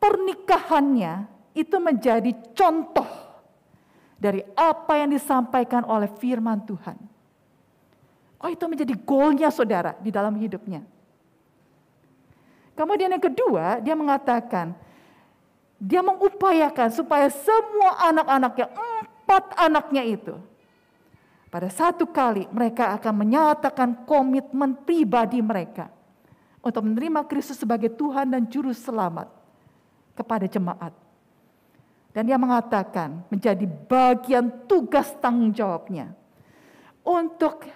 pernikahannya 0.06 1.26
itu 1.58 1.76
menjadi 1.82 2.30
contoh 2.54 3.08
dari 4.14 4.46
apa 4.54 5.02
yang 5.02 5.10
disampaikan 5.10 5.82
oleh 5.82 6.06
firman 6.06 6.62
Tuhan. 6.62 6.94
Oh 8.38 8.46
itu 8.46 8.62
menjadi 8.70 8.94
goalnya 9.02 9.50
saudara 9.50 9.98
di 9.98 10.14
dalam 10.14 10.38
hidupnya. 10.38 10.86
Kemudian 12.78 13.10
yang 13.10 13.24
kedua 13.24 13.82
dia 13.82 13.98
mengatakan 13.98 14.76
dia 15.76 16.00
mengupayakan 16.00 16.88
supaya 16.94 17.28
semua 17.28 18.00
anak-anaknya, 18.14 18.66
empat 18.70 19.44
anaknya 19.58 20.02
itu 20.06 20.36
pada 21.50 21.66
satu 21.72 22.06
kali 22.06 22.46
mereka 22.52 22.94
akan 22.94 23.14
menyatakan 23.26 24.06
komitmen 24.06 24.76
pribadi 24.86 25.40
mereka 25.40 25.88
untuk 26.60 26.84
menerima 26.84 27.24
Kristus 27.24 27.60
sebagai 27.60 27.92
Tuhan 27.92 28.28
dan 28.28 28.44
Juru 28.48 28.76
Selamat 28.76 29.35
kepada 30.16 30.48
jemaat. 30.48 30.96
Dan 32.16 32.24
dia 32.24 32.40
mengatakan 32.40 33.28
menjadi 33.28 33.68
bagian 33.68 34.64
tugas 34.64 35.12
tanggung 35.20 35.52
jawabnya 35.52 36.16
untuk 37.04 37.68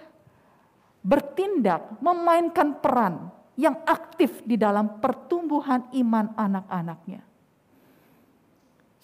bertindak, 1.05 2.01
memainkan 2.01 2.81
peran 2.81 3.29
yang 3.61 3.77
aktif 3.85 4.41
di 4.49 4.57
dalam 4.57 4.97
pertumbuhan 4.97 5.85
iman 5.93 6.33
anak-anaknya. 6.33 7.21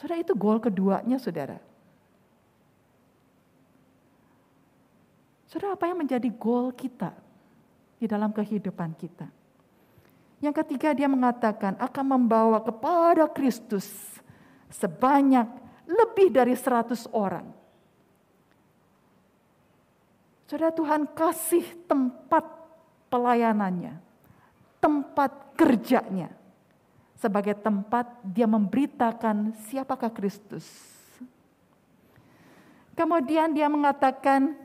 Saudara 0.01 0.21
itu 0.21 0.33
goal 0.33 0.57
keduanya 0.57 1.21
saudara. 1.21 1.61
Saudara 5.49 5.77
apa 5.77 5.85
yang 5.89 6.01
menjadi 6.01 6.29
goal 6.33 6.73
kita 6.73 7.13
di 8.01 8.09
dalam 8.09 8.33
kehidupan 8.33 8.97
kita? 8.97 9.36
Yang 10.41 10.65
ketiga 10.65 10.93
dia 10.93 11.09
mengatakan 11.09 11.81
akan 11.81 12.05
membawa 12.05 12.61
kepada 12.61 13.25
Kristus 13.33 13.89
sebanyak 14.69 15.49
lebih 15.89 16.29
dari 16.29 16.53
100 16.53 17.09
orang. 17.15 17.47
Saudara 20.47 20.71
Tuhan 20.71 21.11
kasih 21.11 21.65
tempat 21.91 22.45
pelayanannya, 23.11 23.99
tempat 24.79 25.57
kerjanya 25.59 26.31
sebagai 27.17 27.57
tempat 27.57 28.07
dia 28.23 28.45
memberitakan 28.47 29.57
siapakah 29.67 30.13
Kristus. 30.13 30.69
Kemudian 32.93 33.53
dia 33.53 33.67
mengatakan 33.69 34.57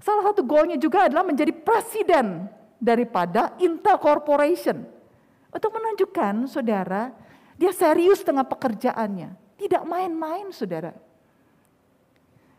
salah 0.00 0.30
satu 0.30 0.42
goalnya 0.42 0.78
juga 0.78 1.06
adalah 1.06 1.26
menjadi 1.26 1.52
presiden 1.52 2.48
daripada 2.80 3.54
Intel 3.60 4.00
Corporation. 4.00 4.99
Untuk 5.50 5.70
menunjukkan 5.74 6.46
saudara, 6.46 7.10
dia 7.58 7.74
serius 7.74 8.22
dengan 8.22 8.46
pekerjaannya. 8.46 9.34
Tidak 9.58 9.82
main-main 9.84 10.48
saudara. 10.54 10.94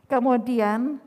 Kemudian 0.06 1.00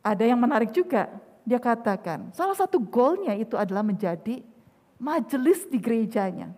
Ada 0.00 0.24
yang 0.24 0.40
menarik 0.40 0.72
juga, 0.72 1.12
dia 1.44 1.60
katakan, 1.60 2.32
salah 2.32 2.56
satu 2.56 2.80
goalnya 2.80 3.36
itu 3.36 3.52
adalah 3.52 3.84
menjadi 3.84 4.40
majelis 4.96 5.68
di 5.68 5.76
gerejanya. 5.76 6.48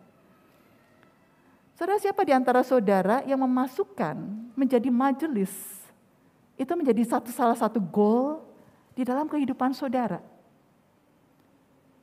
Saudara 1.74 1.98
siapa 1.98 2.22
di 2.22 2.30
antara 2.30 2.62
saudara 2.62 3.26
yang 3.26 3.42
memasukkan 3.42 4.14
menjadi 4.54 4.86
majelis 4.94 5.50
itu 6.54 6.70
menjadi 6.78 7.02
satu 7.02 7.34
salah 7.34 7.58
satu 7.58 7.82
goal 7.82 8.46
di 8.94 9.02
dalam 9.02 9.26
kehidupan 9.26 9.74
saudara. 9.74 10.22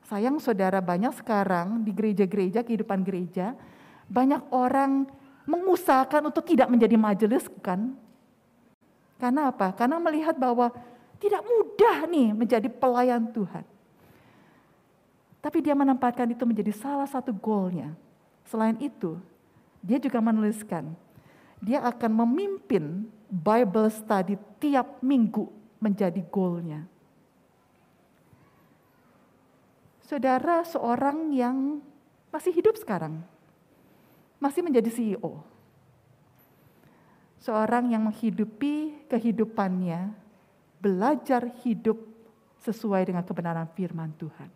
Sayang 0.10 0.42
saudara 0.42 0.82
banyak 0.82 1.14
sekarang 1.22 1.86
di 1.86 1.94
gereja-gereja, 1.94 2.66
kehidupan 2.66 3.06
gereja, 3.06 3.54
banyak 4.10 4.42
orang 4.50 5.06
mengusahakan 5.46 6.34
untuk 6.34 6.50
tidak 6.50 6.66
menjadi 6.66 6.98
majelis 6.98 7.46
kan? 7.62 7.94
Karena 9.22 9.54
apa? 9.54 9.70
Karena 9.78 10.02
melihat 10.02 10.34
bahwa 10.34 10.74
tidak 11.22 11.46
mudah 11.46 12.10
nih 12.10 12.34
menjadi 12.34 12.66
pelayan 12.74 13.30
Tuhan. 13.30 13.62
Tapi 15.46 15.58
dia 15.62 15.78
menempatkan 15.78 16.26
itu 16.34 16.42
menjadi 16.42 16.74
salah 16.74 17.06
satu 17.06 17.30
goalnya. 17.30 17.94
Selain 18.50 18.82
itu, 18.82 19.14
dia 19.86 20.02
juga 20.02 20.18
menuliskan, 20.26 20.90
dia 21.62 21.86
akan 21.86 22.26
memimpin 22.26 23.06
Bible 23.30 23.94
study 23.94 24.42
tiap 24.58 24.98
minggu 25.06 25.46
menjadi 25.78 26.20
goalnya. 26.34 26.90
Saudara 30.10 30.66
seorang 30.66 31.30
yang 31.30 31.86
masih 32.34 32.50
hidup 32.50 32.74
sekarang, 32.82 33.22
masih 34.42 34.66
menjadi 34.66 34.90
CEO. 34.90 35.46
Seorang 37.38 37.94
yang 37.94 38.10
menghidupi 38.10 39.06
kehidupannya, 39.06 40.10
belajar 40.82 41.54
hidup 41.62 42.02
sesuai 42.66 43.06
dengan 43.06 43.22
kebenaran 43.22 43.70
firman 43.78 44.10
Tuhan. 44.18 44.50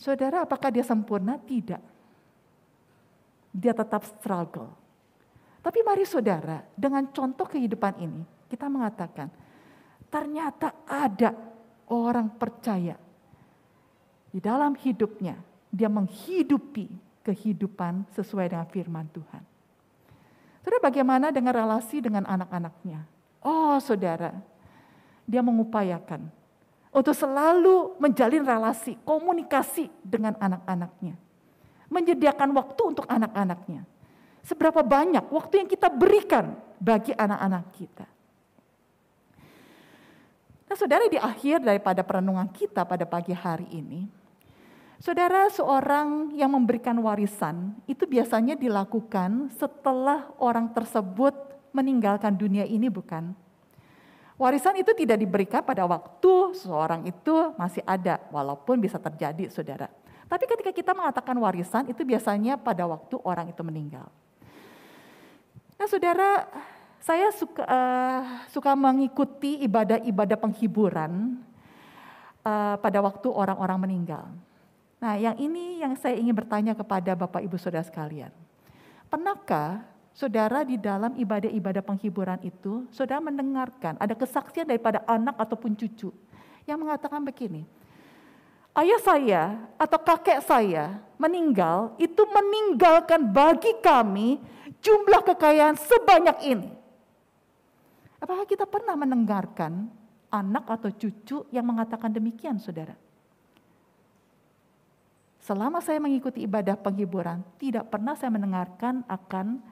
Saudara, 0.00 0.48
apakah 0.48 0.72
dia 0.72 0.80
sempurna? 0.80 1.36
Tidak. 1.36 1.84
Dia 3.60 3.76
tetap 3.76 4.08
struggle. 4.08 4.72
Tapi 5.60 5.84
mari 5.84 6.08
saudara, 6.08 6.64
dengan 6.72 7.12
contoh 7.12 7.44
kehidupan 7.44 8.00
ini, 8.00 8.24
kita 8.48 8.72
mengatakan, 8.72 9.28
ternyata 10.08 10.88
ada 10.88 11.49
orang 11.90 12.30
percaya 12.30 12.96
di 14.30 14.38
dalam 14.38 14.78
hidupnya, 14.78 15.34
dia 15.74 15.90
menghidupi 15.90 16.86
kehidupan 17.26 18.06
sesuai 18.14 18.46
dengan 18.54 18.66
firman 18.70 19.06
Tuhan. 19.10 19.42
Saudara 20.62 20.78
bagaimana 20.78 21.34
dengan 21.34 21.50
relasi 21.50 21.98
dengan 21.98 22.22
anak-anaknya? 22.30 23.02
Oh 23.42 23.74
saudara, 23.82 24.38
dia 25.26 25.42
mengupayakan 25.42 26.30
untuk 26.90 27.14
selalu 27.14 27.98
menjalin 27.98 28.46
relasi, 28.46 28.94
komunikasi 29.02 29.90
dengan 30.02 30.38
anak-anaknya. 30.38 31.14
Menyediakan 31.90 32.54
waktu 32.54 32.82
untuk 32.86 33.06
anak-anaknya. 33.10 33.82
Seberapa 34.46 34.82
banyak 34.86 35.26
waktu 35.26 35.66
yang 35.66 35.68
kita 35.70 35.90
berikan 35.90 36.54
bagi 36.78 37.10
anak-anak 37.14 37.64
kita. 37.74 38.06
Nah 40.70 40.78
saudara 40.78 41.10
di 41.10 41.18
akhir 41.18 41.66
daripada 41.66 42.06
perenungan 42.06 42.46
kita 42.46 42.86
pada 42.86 43.02
pagi 43.02 43.34
hari 43.34 43.66
ini, 43.74 44.06
saudara 45.02 45.50
seorang 45.50 46.30
yang 46.38 46.54
memberikan 46.54 46.94
warisan 47.02 47.74
itu 47.90 48.06
biasanya 48.06 48.54
dilakukan 48.54 49.50
setelah 49.58 50.30
orang 50.38 50.70
tersebut 50.70 51.34
meninggalkan 51.74 52.38
dunia 52.38 52.62
ini 52.70 52.86
bukan? 52.86 53.34
Warisan 54.38 54.78
itu 54.78 54.94
tidak 54.94 55.18
diberikan 55.18 55.66
pada 55.66 55.82
waktu 55.90 56.54
seorang 56.54 57.02
itu 57.02 57.50
masih 57.58 57.82
ada, 57.82 58.22
walaupun 58.30 58.78
bisa 58.78 59.02
terjadi, 59.02 59.50
saudara. 59.50 59.90
Tapi 60.30 60.46
ketika 60.46 60.70
kita 60.70 60.94
mengatakan 60.94 61.34
warisan, 61.42 61.90
itu 61.90 62.06
biasanya 62.06 62.54
pada 62.54 62.86
waktu 62.86 63.18
orang 63.26 63.50
itu 63.50 63.60
meninggal. 63.66 64.06
Nah, 65.76 65.84
saudara, 65.90 66.46
saya 67.00 67.32
suka 67.32 67.64
uh, 67.64 68.22
suka 68.52 68.76
mengikuti 68.76 69.56
ibadah-ibadah 69.64 70.36
penghiburan 70.36 71.40
uh, 72.44 72.76
pada 72.76 73.00
waktu 73.00 73.28
orang-orang 73.32 73.78
meninggal. 73.88 74.28
Nah, 75.00 75.16
yang 75.16 75.32
ini 75.40 75.80
yang 75.80 75.96
saya 75.96 76.20
ingin 76.20 76.36
bertanya 76.36 76.76
kepada 76.76 77.16
Bapak 77.16 77.40
Ibu 77.40 77.56
Saudara 77.56 77.80
sekalian. 77.80 78.28
Pernahkah 79.08 79.80
saudara 80.12 80.60
di 80.60 80.76
dalam 80.76 81.16
ibadah-ibadah 81.16 81.80
penghiburan 81.80 82.36
itu, 82.44 82.84
saudara 82.92 83.24
mendengarkan 83.24 83.96
ada 83.96 84.12
kesaksian 84.12 84.68
daripada 84.68 85.00
anak 85.08 85.40
ataupun 85.40 85.72
cucu 85.72 86.12
yang 86.68 86.76
mengatakan 86.76 87.24
begini, 87.24 87.64
ayah 88.76 89.00
saya 89.00 89.42
atau 89.80 89.98
kakek 89.98 90.44
saya 90.44 91.00
meninggal, 91.16 91.96
itu 91.96 92.22
meninggalkan 92.28 93.24
bagi 93.24 93.72
kami 93.80 94.36
jumlah 94.84 95.24
kekayaan 95.32 95.80
sebanyak 95.80 96.36
ini. 96.44 96.79
Apakah 98.20 98.44
kita 98.44 98.68
pernah 98.68 98.94
mendengarkan 98.94 99.88
anak 100.28 100.64
atau 100.68 100.92
cucu 100.92 101.48
yang 101.48 101.64
mengatakan 101.64 102.12
demikian, 102.12 102.60
saudara? 102.60 102.94
Selama 105.40 105.80
saya 105.80 105.96
mengikuti 105.98 106.44
ibadah 106.44 106.76
penghiburan, 106.76 107.40
tidak 107.56 107.88
pernah 107.88 108.12
saya 108.12 108.28
mendengarkan 108.28 109.02
akan 109.08 109.64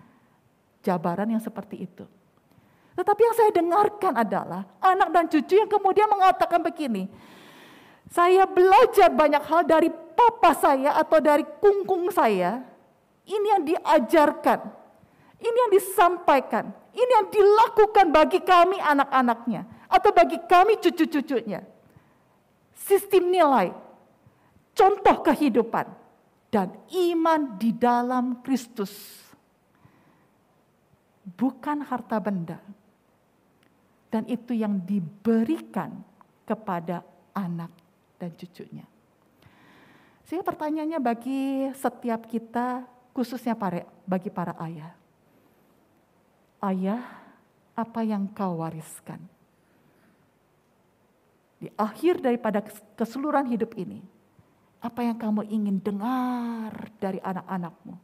jabaran 0.80 1.28
yang 1.28 1.44
seperti 1.44 1.84
itu. 1.84 2.08
Tetapi 2.96 3.20
yang 3.20 3.36
saya 3.36 3.50
dengarkan 3.52 4.14
adalah 4.16 4.66
anak 4.80 5.08
dan 5.12 5.24
cucu 5.28 5.54
yang 5.54 5.70
kemudian 5.70 6.08
mengatakan 6.08 6.64
begini, 6.64 7.06
saya 8.08 8.48
belajar 8.48 9.12
banyak 9.12 9.44
hal 9.44 9.62
dari 9.68 9.92
papa 9.92 10.56
saya 10.56 10.96
atau 10.96 11.20
dari 11.20 11.44
kungkung 11.60 12.08
saya. 12.10 12.64
Ini 13.28 13.46
yang 13.60 13.62
diajarkan, 13.68 14.72
ini 15.36 15.56
yang 15.68 15.72
disampaikan, 15.76 16.72
ini 16.98 17.12
yang 17.14 17.28
dilakukan 17.30 18.06
bagi 18.10 18.42
kami 18.42 18.82
anak-anaknya 18.82 19.62
atau 19.86 20.10
bagi 20.10 20.38
kami 20.50 20.82
cucu-cucunya. 20.82 21.62
Sistem 22.74 23.30
nilai, 23.30 23.70
contoh 24.74 25.16
kehidupan, 25.22 25.86
dan 26.48 26.74
iman 26.90 27.60
di 27.60 27.70
dalam 27.76 28.40
Kristus 28.42 28.92
bukan 31.36 31.84
harta 31.84 32.18
benda. 32.18 32.58
Dan 34.08 34.24
itu 34.24 34.56
yang 34.56 34.80
diberikan 34.88 36.00
kepada 36.48 37.04
anak 37.36 37.68
dan 38.16 38.32
cucunya. 38.32 38.88
Sehingga 40.24 40.48
pertanyaannya 40.48 40.96
bagi 40.96 41.68
setiap 41.76 42.24
kita, 42.24 42.88
khususnya 43.12 43.52
bagi 44.08 44.32
para 44.32 44.56
ayah. 44.64 44.97
Ayah, 46.58 47.06
apa 47.78 48.02
yang 48.02 48.26
kau 48.34 48.58
wariskan? 48.58 49.22
Di 51.58 51.70
akhir 51.74 52.18
daripada 52.22 52.62
keseluruhan 52.98 53.46
hidup 53.50 53.74
ini, 53.78 54.02
apa 54.78 55.02
yang 55.02 55.18
kamu 55.18 55.46
ingin 55.46 55.78
dengar 55.78 56.70
dari 56.98 57.18
anak-anakmu? 57.22 57.94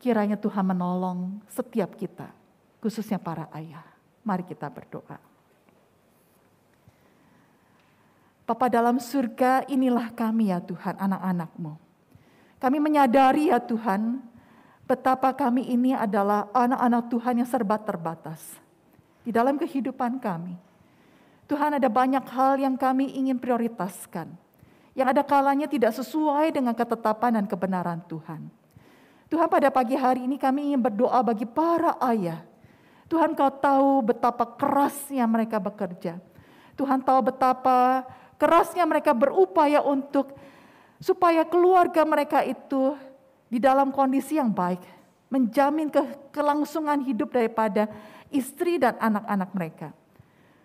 Kiranya 0.00 0.36
Tuhan 0.40 0.64
menolong 0.64 1.40
setiap 1.48 1.96
kita, 1.96 2.32
khususnya 2.80 3.16
para 3.16 3.48
ayah. 3.56 3.84
Mari 4.24 4.44
kita 4.44 4.68
berdoa. 4.68 5.16
Bapa 8.48 8.72
dalam 8.72 8.96
surga, 8.96 9.68
inilah 9.68 10.08
kami 10.16 10.48
ya 10.48 10.60
Tuhan, 10.64 10.96
anak-anakmu. 10.96 11.76
Kami 12.56 12.78
menyadari 12.80 13.52
ya 13.52 13.60
Tuhan, 13.60 14.24
betapa 14.88 15.36
kami 15.36 15.68
ini 15.68 15.92
adalah 15.92 16.48
anak-anak 16.56 17.12
Tuhan 17.12 17.34
yang 17.44 17.48
serba 17.48 17.76
terbatas. 17.76 18.40
Di 19.20 19.28
dalam 19.28 19.60
kehidupan 19.60 20.16
kami, 20.16 20.56
Tuhan 21.44 21.76
ada 21.76 21.88
banyak 21.92 22.24
hal 22.32 22.56
yang 22.56 22.80
kami 22.80 23.12
ingin 23.12 23.36
prioritaskan. 23.36 24.32
Yang 24.96 25.08
ada 25.14 25.22
kalanya 25.22 25.68
tidak 25.68 25.92
sesuai 25.92 26.56
dengan 26.56 26.72
ketetapan 26.72 27.38
dan 27.38 27.44
kebenaran 27.44 28.00
Tuhan. 28.08 28.48
Tuhan 29.28 29.46
pada 29.52 29.68
pagi 29.68 29.92
hari 29.92 30.24
ini 30.24 30.40
kami 30.40 30.72
ingin 30.72 30.80
berdoa 30.80 31.20
bagi 31.20 31.44
para 31.44 32.00
ayah. 32.08 32.40
Tuhan 33.12 33.36
kau 33.36 33.52
tahu 33.52 34.08
betapa 34.08 34.48
kerasnya 34.56 35.28
mereka 35.28 35.60
bekerja. 35.60 36.16
Tuhan 36.80 37.04
tahu 37.04 37.28
betapa 37.28 38.08
kerasnya 38.40 38.88
mereka 38.88 39.12
berupaya 39.12 39.84
untuk 39.84 40.32
supaya 40.98 41.44
keluarga 41.44 42.02
mereka 42.08 42.42
itu 42.42 42.96
di 43.48 43.58
dalam 43.60 43.92
kondisi 43.92 44.36
yang 44.36 44.52
baik. 44.52 44.80
Menjamin 45.28 45.92
ke, 45.92 46.00
kelangsungan 46.32 47.04
hidup 47.04 47.36
daripada 47.36 47.84
istri 48.32 48.80
dan 48.80 48.96
anak-anak 48.96 49.50
mereka. 49.52 49.88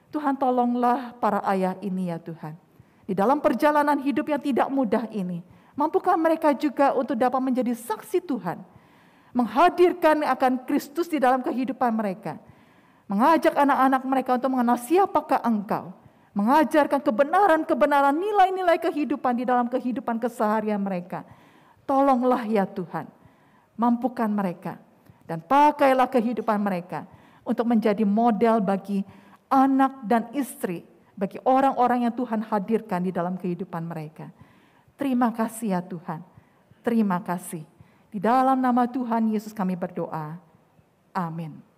Tuhan 0.07 0.39
tolonglah 0.39 1.11
para 1.19 1.43
ayah 1.51 1.75
ini 1.83 2.07
ya 2.07 2.21
Tuhan. 2.21 2.55
Di 3.03 3.11
dalam 3.11 3.43
perjalanan 3.43 3.99
hidup 3.99 4.31
yang 4.31 4.39
tidak 4.39 4.71
mudah 4.71 5.03
ini. 5.11 5.43
Mampukah 5.75 6.15
mereka 6.15 6.55
juga 6.55 6.95
untuk 6.95 7.17
dapat 7.17 7.41
menjadi 7.41 7.73
saksi 7.73 8.23
Tuhan, 8.23 8.61
menghadirkan 9.33 10.21
akan 10.21 10.63
Kristus 10.69 11.09
di 11.09 11.17
dalam 11.17 11.41
kehidupan 11.41 11.91
mereka, 11.91 12.37
Mengajak 13.13 13.53
anak-anak 13.53 14.01
mereka 14.07 14.31
untuk 14.39 14.49
mengenal 14.55 14.79
siapakah 14.79 15.43
engkau. 15.43 15.91
Mengajarkan 16.33 16.97
kebenaran-kebenaran 17.03 18.15
nilai-nilai 18.17 18.81
kehidupan 18.81 19.37
di 19.37 19.45
dalam 19.45 19.69
kehidupan 19.69 20.17
keseharian 20.17 20.81
mereka. 20.81 21.21
Tolonglah 21.83 22.47
ya 22.47 22.63
Tuhan, 22.63 23.07
mampukan 23.75 24.31
mereka. 24.31 24.79
Dan 25.23 25.39
pakailah 25.39 26.11
kehidupan 26.11 26.59
mereka 26.59 27.07
untuk 27.47 27.63
menjadi 27.67 28.03
model 28.03 28.59
bagi 28.59 29.03
anak 29.47 30.03
dan 30.03 30.27
istri, 30.35 30.83
bagi 31.15 31.39
orang-orang 31.47 32.07
yang 32.07 32.13
Tuhan 32.15 32.43
hadirkan 32.43 33.07
di 33.07 33.11
dalam 33.15 33.39
kehidupan 33.39 33.87
mereka. 33.87 34.31
Terima 34.99 35.31
kasih 35.31 35.79
ya 35.79 35.81
Tuhan. 35.83 36.19
Terima 36.83 37.23
kasih. 37.23 37.63
Di 38.11 38.19
dalam 38.19 38.59
nama 38.59 38.85
Tuhan 38.85 39.31
Yesus 39.31 39.55
kami 39.55 39.73
berdoa. 39.79 40.37
Amin. 41.15 41.72